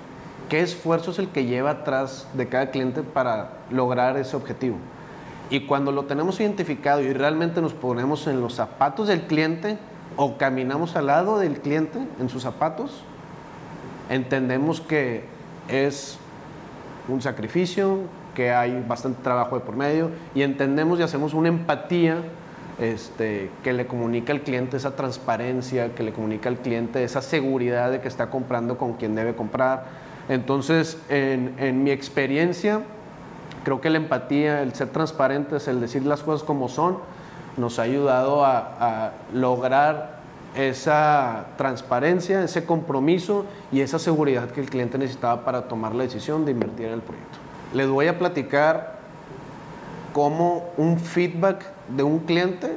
qué 0.48 0.61
esfuerzo 0.61 1.11
es 1.11 1.18
el 1.18 1.28
que 1.28 1.44
lleva 1.44 1.70
atrás 1.70 2.26
de 2.35 2.48
cada 2.48 2.70
cliente 2.70 3.02
para 3.02 3.52
lograr 3.70 4.16
ese 4.16 4.37
objetivo. 4.37 4.76
Y 5.50 5.66
cuando 5.66 5.92
lo 5.92 6.04
tenemos 6.04 6.40
identificado 6.40 7.00
y 7.00 7.12
realmente 7.12 7.61
nos 7.61 7.72
ponemos 7.72 8.26
en 8.26 8.40
los 8.40 8.54
zapatos 8.54 9.09
del 9.09 9.22
cliente 9.22 9.78
o 10.16 10.37
caminamos 10.37 10.96
al 10.96 11.07
lado 11.07 11.38
del 11.38 11.61
cliente 11.61 11.98
en 12.20 12.28
sus 12.28 12.42
zapatos, 12.42 13.02
entendemos 14.11 14.81
que 14.81 15.38
es 15.68 16.18
un 17.09 17.22
sacrificio, 17.22 18.00
que 18.35 18.52
hay 18.52 18.85
bastante 18.87 19.20
trabajo 19.22 19.59
de 19.59 19.64
por 19.64 19.74
medio 19.74 20.11
y 20.33 20.42
entendemos 20.42 21.00
y 21.00 21.02
hacemos 21.02 21.35
una 21.35 21.48
empatía 21.48 22.22
este, 22.78 23.50
que 23.64 23.72
le 23.72 23.88
comunica 23.88 24.33
al 24.33 24.42
cliente 24.42 24.76
esa 24.76 24.94
transparencia, 24.94 25.92
que 25.96 26.04
le 26.04 26.12
comunica 26.12 26.48
al 26.48 26.59
cliente 26.59 27.02
esa 27.02 27.20
seguridad 27.20 27.90
de 27.90 28.00
que 28.00 28.07
está 28.07 28.31
comprando 28.31 28.78
con 28.78 28.92
quien 28.92 29.16
debe 29.16 29.35
comprar. 29.35 29.87
Entonces, 30.28 30.98
en, 31.09 31.83
mi 31.83 31.90
experiencia, 31.90 32.83
creo 33.64 33.81
que 33.81 33.90
la 33.90 33.96
empatía, 33.96 34.62
el 34.62 34.72
ser 34.74 34.90
transparentes, 34.90 35.66
el 35.66 35.81
decir 35.81 36.07
las 36.07 36.22
cosas 36.22 36.44
como 36.46 36.68
son, 36.68 36.98
nos 37.57 37.81
ha 37.81 37.83
ayudado 37.83 38.44
a, 38.44 38.59
a 38.78 39.12
lograr 39.33 40.17
esa 40.54 41.46
transparencia, 41.56 42.42
ese 42.42 42.64
compromiso 42.64 43.44
y 43.70 43.80
esa 43.80 43.98
seguridad 43.98 44.50
que 44.50 44.61
el 44.61 44.70
cliente 44.70 44.98
necesitaba 44.98 45.44
para 45.44 45.68
tomar 45.68 45.94
la 45.94 46.04
decisión 46.04 46.44
de 46.44 46.52
invertir 46.52 46.87
en 46.87 46.94
el 46.94 47.00
proyecto. 47.00 47.38
Les 47.74 47.88
voy 47.88 48.08
a 48.08 48.18
platicar 48.18 48.98
cómo 50.12 50.70
un 50.76 50.98
feedback 50.98 51.64
de 51.88 52.02
un 52.02 52.20
cliente 52.20 52.76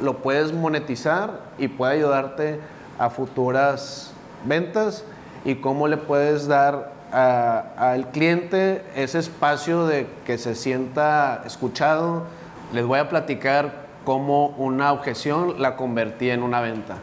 lo 0.00 0.18
puedes 0.18 0.52
monetizar 0.52 1.40
y 1.58 1.68
puede 1.68 1.94
ayudarte 1.94 2.60
a 2.98 3.10
futuras 3.10 4.12
ventas 4.44 5.04
y 5.44 5.56
cómo 5.56 5.88
le 5.88 5.96
puedes 5.96 6.46
dar 6.46 6.92
al 7.10 8.10
cliente 8.10 8.84
ese 8.94 9.18
espacio 9.18 9.86
de 9.86 10.06
que 10.26 10.36
se 10.36 10.54
sienta 10.54 11.42
escuchado. 11.46 12.24
Les 12.72 12.84
voy 12.84 12.98
a 12.98 13.08
platicar 13.08 13.87
cómo 14.08 14.54
una 14.56 14.90
objeción 14.94 15.60
la 15.60 15.76
convertí 15.76 16.30
en 16.30 16.42
una 16.42 16.62
venta. 16.62 16.96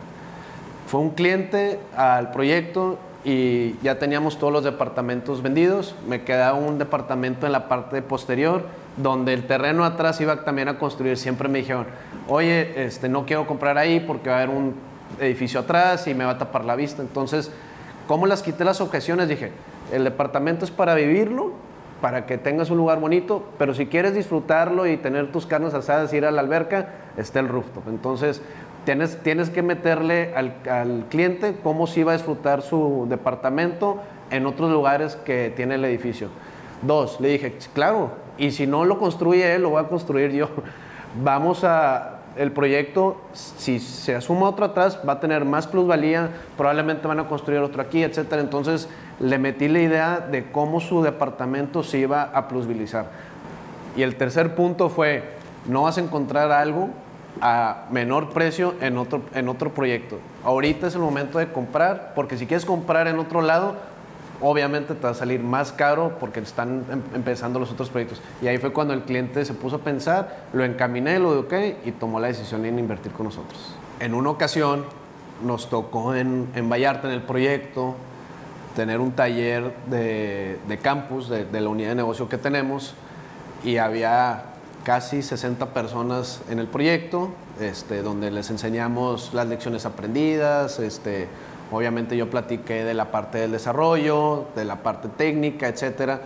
Fue 0.87 0.99
un 0.99 1.11
cliente 1.11 1.79
al 1.95 2.31
proyecto 2.31 2.97
y 3.23 3.77
ya 3.83 3.99
teníamos 3.99 4.39
todos 4.39 4.51
los 4.51 4.63
departamentos 4.63 5.43
vendidos. 5.43 5.93
Me 6.07 6.23
quedaba 6.23 6.57
un 6.57 6.79
departamento 6.79 7.45
en 7.45 7.51
la 7.51 7.67
parte 7.67 8.01
posterior 8.01 8.65
donde 8.97 9.35
el 9.35 9.45
terreno 9.45 9.85
atrás 9.85 10.19
iba 10.19 10.43
también 10.43 10.67
a 10.67 10.79
construir. 10.79 11.15
Siempre 11.19 11.47
me 11.47 11.59
dijeron, 11.59 11.85
oye, 12.27 12.87
este, 12.87 13.07
no 13.07 13.27
quiero 13.27 13.45
comprar 13.45 13.77
ahí 13.77 13.99
porque 13.99 14.31
va 14.31 14.37
a 14.37 14.41
haber 14.41 14.55
un 14.55 14.73
edificio 15.19 15.59
atrás 15.59 16.07
y 16.07 16.15
me 16.15 16.25
va 16.25 16.31
a 16.31 16.37
tapar 16.39 16.65
la 16.65 16.75
vista. 16.75 17.03
Entonces, 17.03 17.51
¿cómo 18.07 18.25
las 18.25 18.41
quité 18.41 18.65
las 18.65 18.81
objeciones? 18.81 19.29
Dije, 19.29 19.51
el 19.93 20.05
departamento 20.05 20.65
es 20.65 20.71
para 20.71 20.95
vivirlo 20.95 21.53
para 22.05 22.27
que 22.27 22.37
tengas 22.37 22.69
un 22.69 22.77
lugar 22.77 22.99
bonito, 22.99 23.43
pero 23.57 23.73
si 23.73 23.87
quieres 23.87 24.13
disfrutarlo 24.13 24.85
y 24.85 24.95
tener 24.95 25.31
tus 25.31 25.47
carnes 25.47 25.73
asadas 25.73 26.13
y 26.13 26.17
ir 26.17 26.25
a 26.27 26.29
la 26.29 26.41
alberca, 26.41 26.89
está 27.17 27.39
el 27.39 27.47
rooftop. 27.47 27.87
Entonces, 27.87 28.43
tienes, 28.83 29.17
tienes 29.23 29.49
que 29.49 29.63
meterle 29.63 30.31
al, 30.35 31.05
cliente 31.09 31.57
cómo 31.63 31.87
si 31.87 32.03
va 32.03 32.11
a 32.11 32.15
disfrutar 32.17 32.61
su 32.61 33.07
departamento 33.09 34.03
en 34.29 34.45
otros 34.45 34.69
lugares 34.69 35.15
que 35.15 35.51
tiene 35.55 35.73
el 35.73 35.85
edificio. 35.85 36.27
Dos, 36.83 37.19
le 37.19 37.29
dije, 37.29 37.57
claro, 37.73 38.11
y 38.37 38.51
si 38.51 38.67
no 38.67 38.85
lo 38.85 38.99
construye 38.99 39.55
él, 39.55 39.63
lo 39.63 39.71
voy 39.71 39.83
a 39.83 39.87
construir 39.87 40.31
yo. 40.31 40.49
Vamos 41.23 41.63
a, 41.63 42.19
el 42.35 42.51
proyecto, 42.51 43.17
si 43.33 43.79
se 43.79 44.13
asuma 44.13 44.47
otro 44.49 44.65
atrás, 44.65 44.99
va 45.09 45.13
a 45.13 45.19
tener 45.19 45.43
más 45.43 45.65
plusvalía, 45.65 46.29
probablemente 46.55 47.07
van 47.07 47.19
a 47.19 47.27
construir 47.27 47.61
otro 47.61 47.81
aquí, 47.81 48.03
etcétera. 48.03 48.43
Entonces, 48.43 48.89
le 49.19 49.37
metí 49.37 49.67
la 49.67 49.79
idea 49.79 50.19
de 50.19 50.51
cómo 50.51 50.79
su 50.79 51.01
departamento 51.01 51.83
se 51.83 51.99
iba 51.99 52.23
a 52.23 52.47
plusvilizar. 52.47 53.07
Y 53.95 54.01
el 54.01 54.15
tercer 54.15 54.55
punto 54.55 54.89
fue, 54.89 55.23
no 55.67 55.83
vas 55.83 55.97
a 55.97 56.01
encontrar 56.01 56.51
algo 56.51 56.89
a 57.41 57.85
menor 57.91 58.29
precio 58.29 58.75
en 58.81 58.97
otro, 58.97 59.21
en 59.33 59.49
otro 59.49 59.71
proyecto. 59.73 60.19
Ahorita 60.43 60.87
es 60.87 60.95
el 60.95 61.01
momento 61.01 61.39
de 61.39 61.51
comprar, 61.51 62.13
porque 62.15 62.37
si 62.37 62.45
quieres 62.45 62.65
comprar 62.65 63.07
en 63.07 63.19
otro 63.19 63.41
lado, 63.41 63.75
obviamente 64.41 64.95
te 64.95 65.01
va 65.01 65.11
a 65.11 65.13
salir 65.13 65.41
más 65.41 65.71
caro 65.71 66.17
porque 66.19 66.41
están 66.41 66.83
em- 66.91 67.01
empezando 67.13 67.59
los 67.59 67.71
otros 67.71 67.89
proyectos. 67.89 68.21
Y 68.41 68.47
ahí 68.47 68.57
fue 68.57 68.73
cuando 68.73 68.93
el 68.93 69.01
cliente 69.03 69.45
se 69.45 69.53
puso 69.53 69.77
a 69.77 69.79
pensar, 69.79 70.43
lo 70.53 70.63
encaminé, 70.63 71.19
lo 71.19 71.33
eduqué 71.33 71.77
y 71.85 71.91
tomó 71.91 72.19
la 72.19 72.27
decisión 72.27 72.65
en 72.65 72.79
invertir 72.79 73.11
con 73.13 73.25
nosotros. 73.27 73.75
En 73.99 74.13
una 74.13 74.29
ocasión 74.29 74.83
nos 75.43 75.69
tocó 75.69 76.15
en, 76.15 76.49
en 76.55 76.69
Vallarta, 76.69 77.07
en 77.07 77.13
el 77.13 77.21
proyecto, 77.21 77.95
tener 78.75 78.99
un 78.99 79.13
taller 79.13 79.73
de, 79.89 80.59
de 80.67 80.77
campus, 80.77 81.29
de, 81.29 81.45
de 81.45 81.61
la 81.61 81.69
unidad 81.69 81.89
de 81.89 81.95
negocio 81.95 82.29
que 82.29 82.37
tenemos, 82.37 82.93
y 83.63 83.77
había 83.77 84.43
casi 84.83 85.23
60 85.23 85.73
personas 85.73 86.41
en 86.49 86.59
el 86.59 86.67
proyecto, 86.67 87.31
este, 87.59 88.03
donde 88.03 88.29
les 88.29 88.51
enseñamos 88.51 89.33
las 89.33 89.47
lecciones 89.47 89.85
aprendidas, 89.85 90.79
este, 90.79 91.27
obviamente 91.71 92.15
yo 92.15 92.29
platiqué 92.29 92.83
de 92.83 92.93
la 92.93 93.11
parte 93.11 93.39
del 93.39 93.51
desarrollo, 93.51 94.45
de 94.55 94.63
la 94.63 94.83
parte 94.83 95.09
técnica, 95.09 95.67
etcétera, 95.67 96.21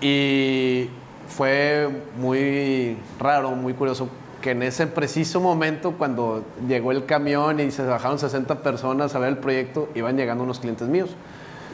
y 0.00 0.88
fue 1.26 1.88
muy 2.16 2.96
raro, 3.18 3.50
muy 3.50 3.74
curioso 3.74 4.08
que 4.40 4.52
en 4.52 4.62
ese 4.62 4.86
preciso 4.86 5.40
momento 5.40 5.94
cuando 5.98 6.44
llegó 6.68 6.92
el 6.92 7.06
camión 7.06 7.58
y 7.58 7.72
se 7.72 7.84
bajaron 7.84 8.20
60 8.20 8.62
personas 8.62 9.16
a 9.16 9.18
ver 9.18 9.30
el 9.30 9.38
proyecto, 9.38 9.88
iban 9.96 10.16
llegando 10.16 10.44
unos 10.44 10.60
clientes 10.60 10.86
míos. 10.86 11.10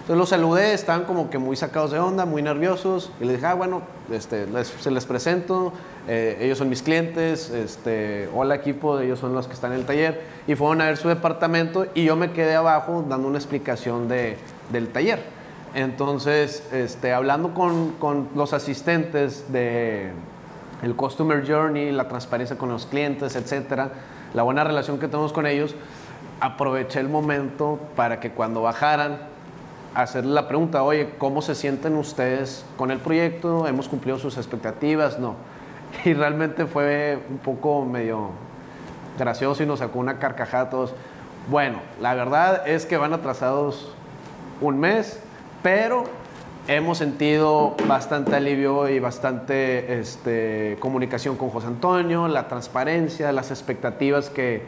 Entonces 0.04 0.18
los 0.18 0.28
saludé, 0.28 0.74
estaban 0.74 1.04
como 1.04 1.30
que 1.30 1.38
muy 1.38 1.56
sacados 1.56 1.90
de 1.90 1.98
onda, 1.98 2.26
muy 2.26 2.42
nerviosos, 2.42 3.10
y 3.22 3.24
les 3.24 3.36
dije, 3.36 3.46
ah, 3.46 3.54
bueno, 3.54 3.80
este, 4.12 4.46
se 4.62 4.90
les 4.90 5.06
presento, 5.06 5.72
eh, 6.06 6.36
ellos 6.42 6.58
son 6.58 6.68
mis 6.68 6.82
clientes, 6.82 7.48
este, 7.48 8.28
hola 8.34 8.54
equipo, 8.54 9.00
ellos 9.00 9.18
son 9.18 9.32
los 9.32 9.46
que 9.46 9.54
están 9.54 9.72
en 9.72 9.78
el 9.78 9.86
taller, 9.86 10.20
y 10.46 10.56
fueron 10.56 10.82
a 10.82 10.84
ver 10.84 10.98
su 10.98 11.08
departamento, 11.08 11.86
y 11.94 12.04
yo 12.04 12.16
me 12.16 12.32
quedé 12.32 12.54
abajo 12.54 13.02
dando 13.08 13.26
una 13.28 13.38
explicación 13.38 14.06
de, 14.06 14.36
del 14.70 14.88
taller. 14.88 15.22
Entonces, 15.74 16.68
este, 16.70 17.14
hablando 17.14 17.54
con, 17.54 17.92
con 17.92 18.28
los 18.34 18.52
asistentes 18.52 19.50
de 19.54 20.10
el 20.82 20.94
Customer 20.96 21.50
Journey, 21.50 21.92
la 21.92 22.08
transparencia 22.08 22.58
con 22.58 22.68
los 22.68 22.84
clientes, 22.84 23.36
etcétera, 23.36 23.92
la 24.34 24.42
buena 24.42 24.64
relación 24.64 24.98
que 24.98 25.08
tenemos 25.08 25.32
con 25.32 25.46
ellos, 25.46 25.74
aproveché 26.40 27.00
el 27.00 27.08
momento 27.08 27.78
para 27.96 28.20
que 28.20 28.32
cuando 28.32 28.60
bajaran, 28.60 29.32
hacerle 29.94 30.32
la 30.32 30.48
pregunta, 30.48 30.82
oye, 30.82 31.10
¿cómo 31.18 31.40
se 31.40 31.54
sienten 31.54 31.96
ustedes 31.96 32.64
con 32.76 32.90
el 32.90 32.98
proyecto? 32.98 33.66
¿Hemos 33.68 33.88
cumplido 33.88 34.18
sus 34.18 34.36
expectativas? 34.36 35.18
No. 35.18 35.36
Y 36.04 36.12
realmente 36.12 36.66
fue 36.66 37.20
un 37.30 37.38
poco 37.38 37.84
medio 37.84 38.30
gracioso 39.18 39.62
y 39.62 39.66
nos 39.66 39.78
sacó 39.78 40.00
una 40.00 40.18
carcajada 40.18 40.64
a 40.64 40.70
todos. 40.70 40.94
Bueno, 41.48 41.78
la 42.00 42.14
verdad 42.14 42.66
es 42.66 42.86
que 42.86 42.96
van 42.96 43.12
atrasados 43.12 43.92
un 44.60 44.80
mes, 44.80 45.20
pero 45.62 46.04
hemos 46.66 46.98
sentido 46.98 47.76
bastante 47.86 48.34
alivio 48.34 48.88
y 48.88 48.98
bastante 48.98 50.00
este, 50.00 50.76
comunicación 50.80 51.36
con 51.36 51.50
José 51.50 51.68
Antonio, 51.68 52.26
la 52.26 52.48
transparencia, 52.48 53.30
las 53.30 53.50
expectativas 53.50 54.30
que, 54.30 54.62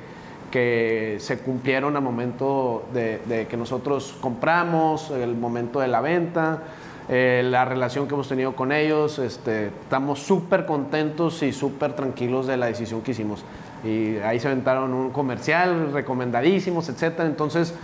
que 0.51 1.17
se 1.21 1.39
cumplieron 1.39 1.97
al 1.97 2.03
momento 2.03 2.85
de, 2.93 3.21
de 3.27 3.47
que 3.47 3.57
nosotros 3.57 4.17
compramos, 4.21 5.11
el 5.11 5.35
momento 5.35 5.81
de 5.81 5.89
la 5.89 6.01
venta, 6.01 6.63
eh, 7.09 7.43
la 7.45 7.65
relación 7.65 8.09
que 8.09 8.15
hemos 8.15 8.29
tenido 8.29 8.57
con 8.57 8.73
ellos. 8.73 9.19
Este, 9.19 9.69
estamos 9.69 10.21
súper 10.21 10.67
contentos 10.67 11.43
y 11.43 11.53
súper 11.53 11.93
tranquilos 11.93 12.47
de 12.47 12.57
la 12.57 12.67
decisión 12.67 13.03
que 13.03 13.13
hicimos. 13.13 13.45
Y 13.85 14.17
ahí 14.19 14.41
se 14.41 14.49
aventaron 14.49 14.93
un 14.93 15.11
comercial, 15.11 15.93
recomendadísimos, 15.93 16.89
etcétera. 16.89 17.29
Entonces, 17.29 17.75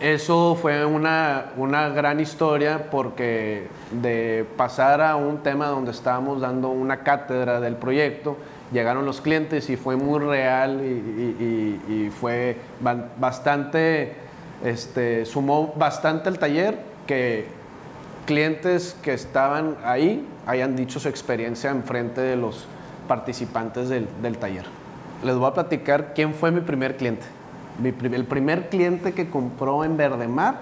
eso 0.00 0.58
fue 0.60 0.84
una, 0.84 1.52
una 1.56 1.90
gran 1.90 2.18
historia 2.18 2.90
porque 2.90 3.68
de 3.92 4.44
pasar 4.56 5.00
a 5.00 5.14
un 5.14 5.38
tema 5.38 5.68
donde 5.68 5.92
estábamos 5.92 6.40
dando 6.40 6.70
una 6.70 7.04
cátedra 7.04 7.60
del 7.60 7.76
proyecto, 7.76 8.36
llegaron 8.72 9.04
los 9.04 9.20
clientes 9.20 9.68
y 9.70 9.76
fue 9.76 9.96
muy 9.96 10.18
real 10.20 10.80
y, 10.82 12.10
fue 12.10 12.56
ba- 12.80 13.08
bastante, 13.18 14.14
este, 14.64 15.24
sumó 15.26 15.74
bastante 15.76 16.28
al 16.28 16.38
taller 16.38 16.78
que 17.06 17.46
clientes 18.26 18.96
que 19.02 19.12
estaban 19.12 19.76
ahí 19.84 20.26
hayan 20.46 20.76
dicho 20.76 21.00
su 21.00 21.08
experiencia 21.08 21.70
enfrente 21.70 22.20
de 22.20 22.36
los 22.36 22.66
participantes 23.08 23.88
del, 23.88 24.08
del 24.22 24.38
taller. 24.38 24.64
Les 25.24 25.36
voy 25.36 25.48
a 25.48 25.54
platicar 25.54 26.14
quién 26.14 26.34
fue 26.34 26.50
mi 26.50 26.60
primer 26.60 26.96
cliente. 26.96 27.26
Mi 27.80 27.88
el 28.14 28.24
primer 28.24 28.68
cliente 28.68 29.12
que 29.12 29.28
compró 29.30 29.84
en 29.84 29.96
Verdemar 29.96 30.56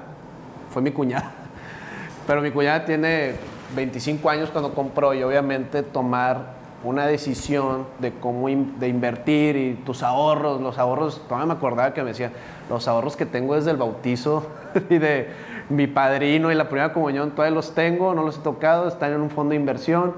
fue 0.71 0.81
mi 0.83 0.91
cuñada. 0.91 1.33
Pero 2.27 2.41
mi 2.41 2.51
cuñada 2.51 2.85
tiene 2.85 3.35
25 3.75 4.29
años 4.31 4.51
cuando 4.51 4.75
compró 4.75 5.13
y 5.15 5.23
obviamente 5.23 5.83
tomar 5.83 6.60
una 6.83 7.07
decisión 7.07 7.87
de 7.99 8.13
cómo 8.13 8.49
de 8.49 8.89
invertir 8.89 9.57
y 9.57 9.75
tus 9.75 10.03
ahorros, 10.03 10.61
los 10.61 10.79
ahorros, 10.79 11.23
todavía 11.29 11.47
me 11.47 11.53
acordaba 11.53 11.93
que 11.93 12.03
me 12.03 12.09
decía, 12.09 12.33
los 12.69 12.89
ahorros 12.89 13.17
que 13.17 13.27
tengo 13.27 13.55
desde 13.55 13.71
el 13.71 13.77
bautizo 13.77 14.47
y 14.91 14.99
de 14.99 15.29
mi 15.69 15.87
padrino 15.87 16.51
y 16.51 16.55
la 16.55 16.69
primera 16.69 16.93
comunión, 16.93 17.31
todavía 17.33 17.55
los 17.55 17.75
tengo, 17.75 18.15
no 18.15 18.23
los 18.23 18.39
he 18.39 18.41
tocado, 18.41 18.89
están 18.89 19.13
en 19.13 19.21
un 19.21 19.31
fondo 19.31 19.51
de 19.51 19.57
inversión 19.57 20.15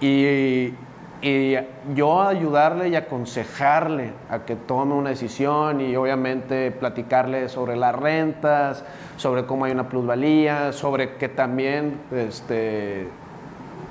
y, 0.00 0.74
y 1.22 1.56
yo 1.94 2.20
ayudarle 2.22 2.88
y 2.88 2.96
aconsejarle 2.96 4.12
a 4.28 4.40
que 4.40 4.54
tome 4.54 4.94
una 4.94 5.10
decisión 5.10 5.80
y 5.80 5.96
obviamente 5.96 6.70
platicarle 6.72 7.48
sobre 7.48 7.74
las 7.74 7.94
rentas, 7.94 8.84
sobre 9.16 9.46
cómo 9.46 9.64
hay 9.64 9.72
una 9.72 9.88
plusvalía, 9.88 10.72
sobre 10.72 11.14
que 11.14 11.28
también 11.30 11.98
este, 12.14 13.08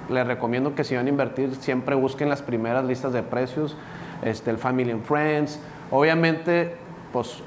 les 0.10 0.26
recomiendo 0.28 0.76
que 0.76 0.84
si 0.84 0.96
van 0.96 1.06
a 1.08 1.10
invertir 1.10 1.56
siempre 1.56 1.96
busquen 1.96 2.30
las 2.30 2.42
primeras 2.42 2.86
listas 2.86 3.14
de 3.14 3.24
precios, 3.24 3.76
este, 4.24 4.52
el 4.52 4.58
Family 4.58 4.92
and 4.92 5.04
Friends. 5.04 5.60
Obviamente, 5.92 6.76
pues 7.14 7.40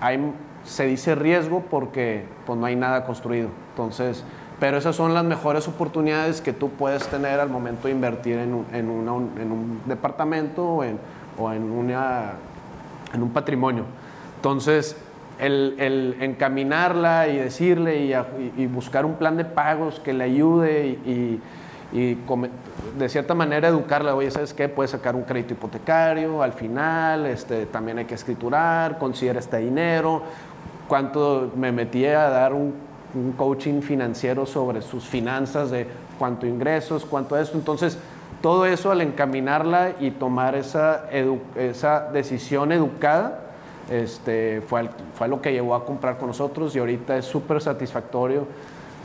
hay, 0.00 0.32
se 0.64 0.86
dice 0.86 1.14
riesgo 1.14 1.62
porque 1.70 2.24
pues, 2.46 2.58
no 2.58 2.66
hay 2.66 2.76
nada 2.76 3.04
construido. 3.04 3.48
Entonces, 3.70 4.24
pero 4.60 4.76
esas 4.76 4.94
son 4.94 5.12
las 5.14 5.24
mejores 5.24 5.66
oportunidades 5.68 6.40
que 6.40 6.52
tú 6.52 6.70
puedes 6.70 7.06
tener 7.08 7.40
al 7.40 7.48
momento 7.48 7.88
de 7.88 7.94
invertir 7.94 8.38
en 8.38 8.54
un, 8.54 8.66
en 8.72 8.88
una- 8.88 9.12
en 9.42 9.50
un 9.52 9.80
departamento 9.86 10.64
o 10.64 10.84
en, 10.84 10.98
o 11.38 11.50
en, 11.52 11.62
una, 11.64 12.32
en 13.12 13.22
un 13.22 13.30
patrimonio. 13.30 13.84
Entonces, 14.36 14.96
el, 15.40 15.74
el 15.78 16.16
encaminarla 16.20 17.26
y 17.28 17.38
decirle 17.38 18.04
y, 18.04 18.12
a- 18.12 18.26
y- 18.56 18.62
y 18.62 18.66
buscar 18.66 19.04
un 19.04 19.14
plan 19.14 19.36
de 19.36 19.44
pagos 19.44 19.98
que 19.98 20.12
le 20.12 20.24
ayude 20.24 20.86
y, 21.04 21.10
y- 21.10 21.40
y 21.92 22.16
de 22.98 23.08
cierta 23.08 23.34
manera 23.34 23.68
educarla, 23.68 24.14
oye, 24.14 24.30
¿sabes 24.30 24.54
qué? 24.54 24.68
Puedes 24.68 24.92
sacar 24.92 25.14
un 25.14 25.22
crédito 25.22 25.52
hipotecario 25.52 26.42
al 26.42 26.52
final, 26.52 27.26
este, 27.26 27.66
también 27.66 27.98
hay 27.98 28.04
que 28.06 28.14
escriturar, 28.14 28.98
considera 28.98 29.38
este 29.38 29.58
dinero, 29.58 30.22
cuánto 30.88 31.50
me 31.54 31.70
metí 31.70 32.06
a 32.06 32.28
dar 32.30 32.54
un, 32.54 32.74
un 33.14 33.32
coaching 33.32 33.82
financiero 33.82 34.46
sobre 34.46 34.80
sus 34.80 35.04
finanzas, 35.04 35.70
de 35.70 35.86
cuánto 36.18 36.46
ingresos, 36.46 37.04
cuánto 37.04 37.36
esto. 37.38 37.58
Entonces, 37.58 37.98
todo 38.40 38.64
eso 38.66 38.90
al 38.90 39.02
encaminarla 39.02 39.92
y 40.00 40.12
tomar 40.12 40.54
esa, 40.54 41.10
edu- 41.10 41.38
esa 41.56 42.10
decisión 42.12 42.72
educada, 42.72 43.38
este, 43.90 44.62
fue, 44.62 44.80
al- 44.80 44.90
fue 45.14 45.28
lo 45.28 45.42
que 45.42 45.52
llevó 45.52 45.74
a 45.74 45.84
comprar 45.84 46.16
con 46.16 46.28
nosotros 46.28 46.74
y 46.74 46.78
ahorita 46.78 47.16
es 47.18 47.24
súper 47.26 47.60
satisfactorio 47.60 48.46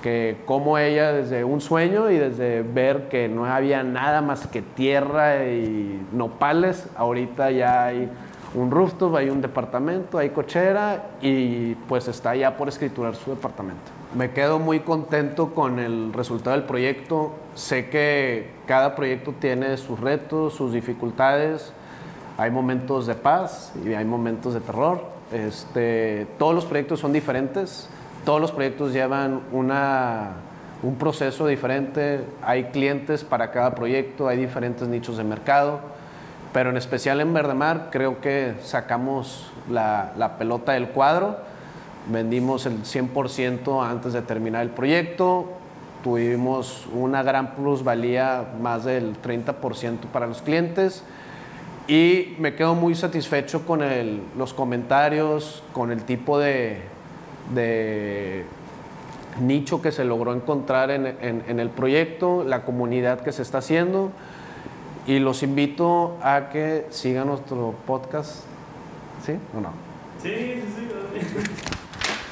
que 0.02 0.38
como 0.46 0.78
ella 0.78 1.12
desde 1.12 1.44
un 1.44 1.62
sueño 1.62 2.10
y 2.12 2.18
desde 2.18 2.62
ver 2.62 3.10
que 3.10 3.28
no 3.28 3.46
había 3.46 3.84
nada 3.84 4.22
más 4.22 4.48
que 4.48 4.62
tierra 4.62 5.46
y 5.46 6.02
nopales, 6.12 6.88
ahorita 6.96 7.52
ya 7.52 7.86
hay 7.86 8.10
un 8.54 8.72
rooftop, 8.72 9.16
hay 9.16 9.30
un 9.30 9.42
departamento, 9.42 10.18
hay 10.18 10.30
cochera 10.30 11.10
y 11.22 11.76
pues 11.88 12.08
está 12.08 12.36
ya 12.36 12.58
por 12.58 12.68
escriturar 12.68 13.16
su 13.16 13.32
departamento. 13.32 13.84
Me 14.16 14.32
quedo 14.32 14.58
muy 14.60 14.80
contento 14.80 15.54
con 15.54 15.80
el 15.80 16.14
resultado 16.14 16.56
del 16.56 16.66
proyecto. 16.66 17.34
Sé 17.56 17.90
que 17.90 18.52
cada 18.66 18.96
proyecto 18.96 19.34
tiene 19.40 19.76
sus 19.78 20.00
retos, 20.00 20.54
sus 20.54 20.74
dificultades. 20.74 21.74
Hay 22.38 22.52
momentos 22.52 23.06
de 23.06 23.16
paz 23.16 23.74
y 23.86 23.94
hay 23.94 24.06
momentos 24.06 24.54
de 24.54 24.62
terror. 24.62 25.02
Este, 25.32 26.26
todos 26.40 26.56
los 26.56 26.66
proyectos 26.66 27.00
son 27.00 27.12
diferentes. 27.12 27.90
Todos 28.28 28.42
los 28.42 28.52
proyectos 28.52 28.92
llevan 28.92 29.40
una, 29.54 30.32
un 30.84 30.96
proceso 30.96 31.48
diferente. 31.48 32.26
Hay 32.42 32.66
clientes 32.66 33.24
para 33.24 33.52
cada 33.52 33.74
proyecto, 33.74 34.28
hay 34.28 34.36
diferentes 34.38 34.86
nichos 34.86 35.16
de 35.16 35.24
mercado. 35.24 35.80
Pero 36.52 36.72
en 36.72 36.76
especial 36.76 37.22
en 37.22 37.34
Verdemar 37.34 37.88
creo 37.90 38.20
que 38.20 38.56
sacamos 38.62 39.50
la, 39.70 40.12
la 40.18 40.38
pelota 40.38 40.74
del 40.74 40.90
cuadro. 40.90 41.38
Vendimos 42.12 42.66
el 42.66 42.84
100% 42.84 43.90
antes 43.90 44.12
de 44.12 44.22
terminar 44.22 44.62
el 44.64 44.72
proyecto. 44.72 45.46
Tuvimos 46.04 46.86
una 46.94 47.24
gran 47.24 47.56
plusvalía, 47.56 48.46
más 48.62 48.84
del 48.84 49.16
30% 49.22 50.00
para 50.12 50.28
los 50.28 50.42
clientes. 50.42 51.02
Y 51.88 52.36
me 52.40 52.56
quedo 52.56 52.76
muy 52.76 52.94
satisfecho 52.94 53.66
con 53.66 53.82
el- 53.82 54.22
los 54.38 54.54
comentarios, 54.54 55.64
con 55.72 55.92
el 55.92 56.04
tipo 56.04 56.38
de, 56.38 56.82
de 57.54 58.46
nicho 59.42 59.82
que 59.82 59.92
se 59.92 60.04
logró 60.04 60.34
encontrar 60.34 60.92
en, 60.92 61.06
en- 61.08 61.44
en 61.48 61.60
el 61.60 61.70
proyecto, 61.70 62.44
la 62.44 62.64
comunidad 62.64 63.22
que 63.22 63.32
se 63.32 63.42
está 63.42 63.60
haciendo. 63.60 64.12
Y 65.06 65.20
los 65.20 65.42
invito 65.44 66.18
a 66.22 66.50
que 66.50 66.86
sigan 66.90 67.28
nuestro 67.28 67.74
podcast. 67.86 68.44
¿Sí 69.26 69.34
o 69.58 69.62
no? 69.62 69.72
Sí, 70.22 70.30
sí, 70.30 70.64
sí. 70.76 70.88
sí. 71.22 71.28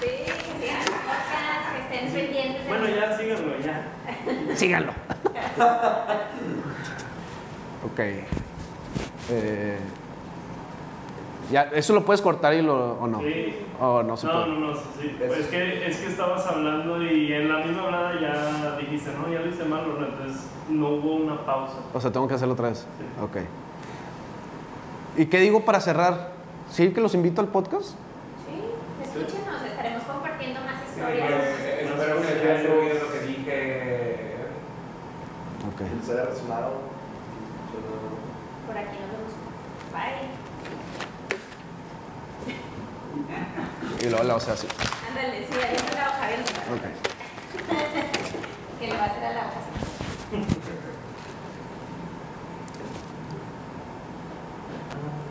Sigan 0.02 0.82
el 0.82 0.86
podcast, 1.06 1.66
que 1.74 1.80
estén 1.96 2.12
pendientes. 2.14 2.68
Bueno, 2.68 2.86
ya 2.90 3.18
síganlo, 3.18 3.60
ya. 3.60 3.78
Síganlo. 4.56 4.92
ok. 7.86 8.00
Eh, 9.32 9.78
ya, 11.52 11.64
¿Eso 11.74 11.94
lo 11.94 12.04
puedes 12.06 12.22
cortar 12.22 12.54
y 12.54 12.62
lo, 12.62 12.94
o 13.00 13.08
no? 13.08 13.20
Sí. 13.20 13.56
O 13.80 14.02
no 14.04 14.16
se 14.18 14.28
No, 14.28 14.34
puede. 14.34 14.48
no, 14.48 14.60
no, 14.72 14.76
sí. 14.76 15.16
Pues 15.18 15.40
es 15.40 15.48
que, 15.48 15.88
es 15.88 15.98
que 15.98 16.08
estabas 16.08 16.46
hablando 16.48 17.02
y 17.04 17.32
en 17.34 17.50
la 17.50 17.60
misma 17.66 17.84
hablada 17.84 18.20
ya 18.20 18.78
dijiste, 18.78 19.12
no, 19.14 19.32
ya 19.32 19.40
lo 19.42 19.48
hice 19.50 19.64
mal, 19.66 19.84
¿no? 19.88 20.06
entonces 20.06 20.48
no 20.70 20.90
hubo 20.90 21.16
una 21.16 21.46
pausa. 21.46 21.76
O 21.94 22.00
sea, 22.02 22.12
tengo 22.12 22.28
que 22.28 22.34
hacerlo 22.36 22.54
otra 22.54 22.70
vez. 22.70 22.80
Sí. 22.80 23.24
Ok. 23.24 23.38
¿Y 25.18 25.26
qué 25.28 25.40
digo 25.40 25.64
para 25.66 25.80
cerrar? 25.80 26.32
¿Sí 26.70 26.92
que 26.92 27.02
los 27.02 27.14
invito 27.14 27.42
al 27.42 27.48
podcast? 27.50 27.90
Sí, 28.46 28.62
escúchenos, 29.04 29.62
estaremos 29.66 30.04
compartiendo 30.04 30.60
más 30.62 30.84
historias. 30.90 31.32
pues, 31.32 31.60
espero 31.60 32.16
que 32.18 32.22
les 32.34 32.44
haya 32.44 32.62
servido 32.62 33.04
lo 33.06 33.12
que 33.12 33.20
dije. 33.28 34.36
Ok. 35.74 35.82
Les 36.00 36.10
haya 36.10 36.26
resonado. 36.26 36.72
Por 38.68 38.78
aquí 38.78 38.98
nos 38.98 39.12
vemos. 39.12 39.34
Bye. 39.94 40.45
Y 44.02 44.10
luego 44.10 44.24
la 44.24 44.36
o 44.36 44.40
sea 44.40 44.54
así. 44.54 44.68
Ándale, 45.10 45.48
sí, 45.48 45.54
ahí 45.54 45.76
está 45.76 45.94
la 45.96 46.10
hoja, 46.10 46.28
ven. 46.28 46.42
Ok. 46.76 46.84
Que 48.80 48.88
le 48.88 48.98
va 48.98 49.04
a 49.04 49.06
hacer 49.06 49.24
a 49.24 49.34
la 49.34 49.40
hoja. 49.40 49.60
así. 49.60 50.46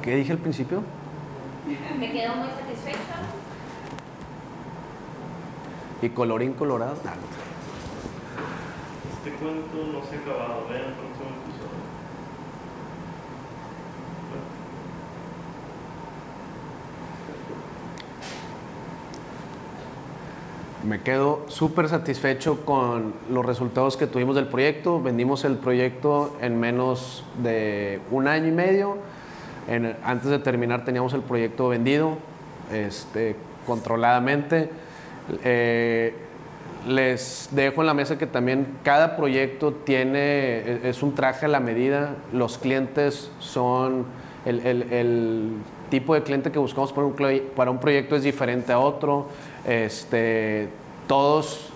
¿Qué 0.02 0.16
dije 0.16 0.33
al 0.33 0.38
principio? 0.38 0.83
Me 1.98 2.12
quedo 2.12 2.35
muy 2.37 2.48
satisfecho. 2.48 2.98
Y 6.02 6.09
colorín 6.11 6.52
colorado. 6.52 6.96
No. 7.04 7.11
Este 9.16 9.30
cuento 9.38 9.76
no 9.92 10.04
se 10.04 10.16
ha 10.16 10.18
acabado, 10.20 10.66
vean 10.68 10.85
el 10.85 10.92
próximo 10.92 11.30
episodio. 11.40 11.80
Me 20.86 21.00
quedo 21.00 21.44
súper 21.48 21.88
satisfecho 21.88 22.64
con 22.66 23.14
los 23.30 23.46
resultados 23.46 23.96
que 23.96 24.06
tuvimos 24.06 24.34
del 24.36 24.48
proyecto. 24.48 25.00
Vendimos 25.00 25.44
el 25.44 25.56
proyecto 25.56 26.36
en 26.42 26.60
menos 26.60 27.24
de 27.42 28.00
un 28.10 28.28
año 28.28 28.48
y 28.48 28.52
medio. 28.52 28.98
Antes 30.04 30.28
de 30.30 30.38
terminar 30.40 30.84
teníamos 30.84 31.14
el 31.14 31.22
proyecto 31.22 31.68
vendido 31.68 32.18
este, 32.72 33.34
controladamente. 33.66 34.68
Eh, 35.42 36.14
les 36.86 37.48
dejo 37.52 37.80
en 37.80 37.86
la 37.86 37.94
mesa 37.94 38.18
que 38.18 38.26
también 38.26 38.66
cada 38.82 39.16
proyecto 39.16 39.72
tiene, 39.72 40.18
e- 40.58 40.80
es 40.84 41.02
un 41.02 41.14
traje 41.14 41.46
a 41.46 41.48
la 41.48 41.60
medida. 41.60 42.16
Los 42.30 42.58
clientes 42.58 43.30
son, 43.38 44.04
el, 44.44 44.60
el- 44.66 45.52
tipo 45.90 46.14
de 46.14 46.22
cliente 46.24 46.50
que 46.50 46.58
buscamos 46.58 46.92
para 46.92 47.06
un, 47.06 47.14
para 47.54 47.70
un 47.70 47.78
proyecto 47.78 48.16
es 48.16 48.22
diferente 48.24 48.72
a 48.72 48.80
otro. 48.80 49.28
Este, 49.64 50.68
todos 51.07 51.70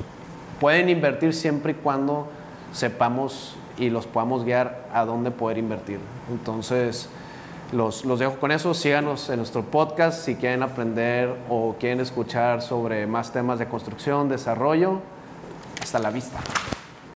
pueden 0.60 0.88
invertir 0.88 1.32
siempre 1.34 1.72
y 1.72 1.74
cuando 1.74 2.28
sepamos 2.72 3.56
y 3.78 3.90
los 3.90 4.06
podamos 4.06 4.44
guiar 4.44 4.86
a 4.92 5.04
dónde 5.04 5.30
poder 5.30 5.58
invertir. 5.58 6.00
Entonces, 6.30 7.08
los, 7.72 8.04
los 8.04 8.18
dejo 8.18 8.38
con 8.38 8.50
eso. 8.50 8.74
Síganos 8.74 9.30
en 9.30 9.36
nuestro 9.36 9.62
podcast 9.62 10.24
si 10.24 10.34
quieren 10.34 10.62
aprender 10.62 11.34
o 11.48 11.76
quieren 11.78 12.00
escuchar 12.00 12.62
sobre 12.62 13.06
más 13.06 13.32
temas 13.32 13.58
de 13.58 13.66
construcción, 13.68 14.28
desarrollo. 14.28 15.00
Hasta 15.80 15.98
la 15.98 16.10
vista. 16.10 16.38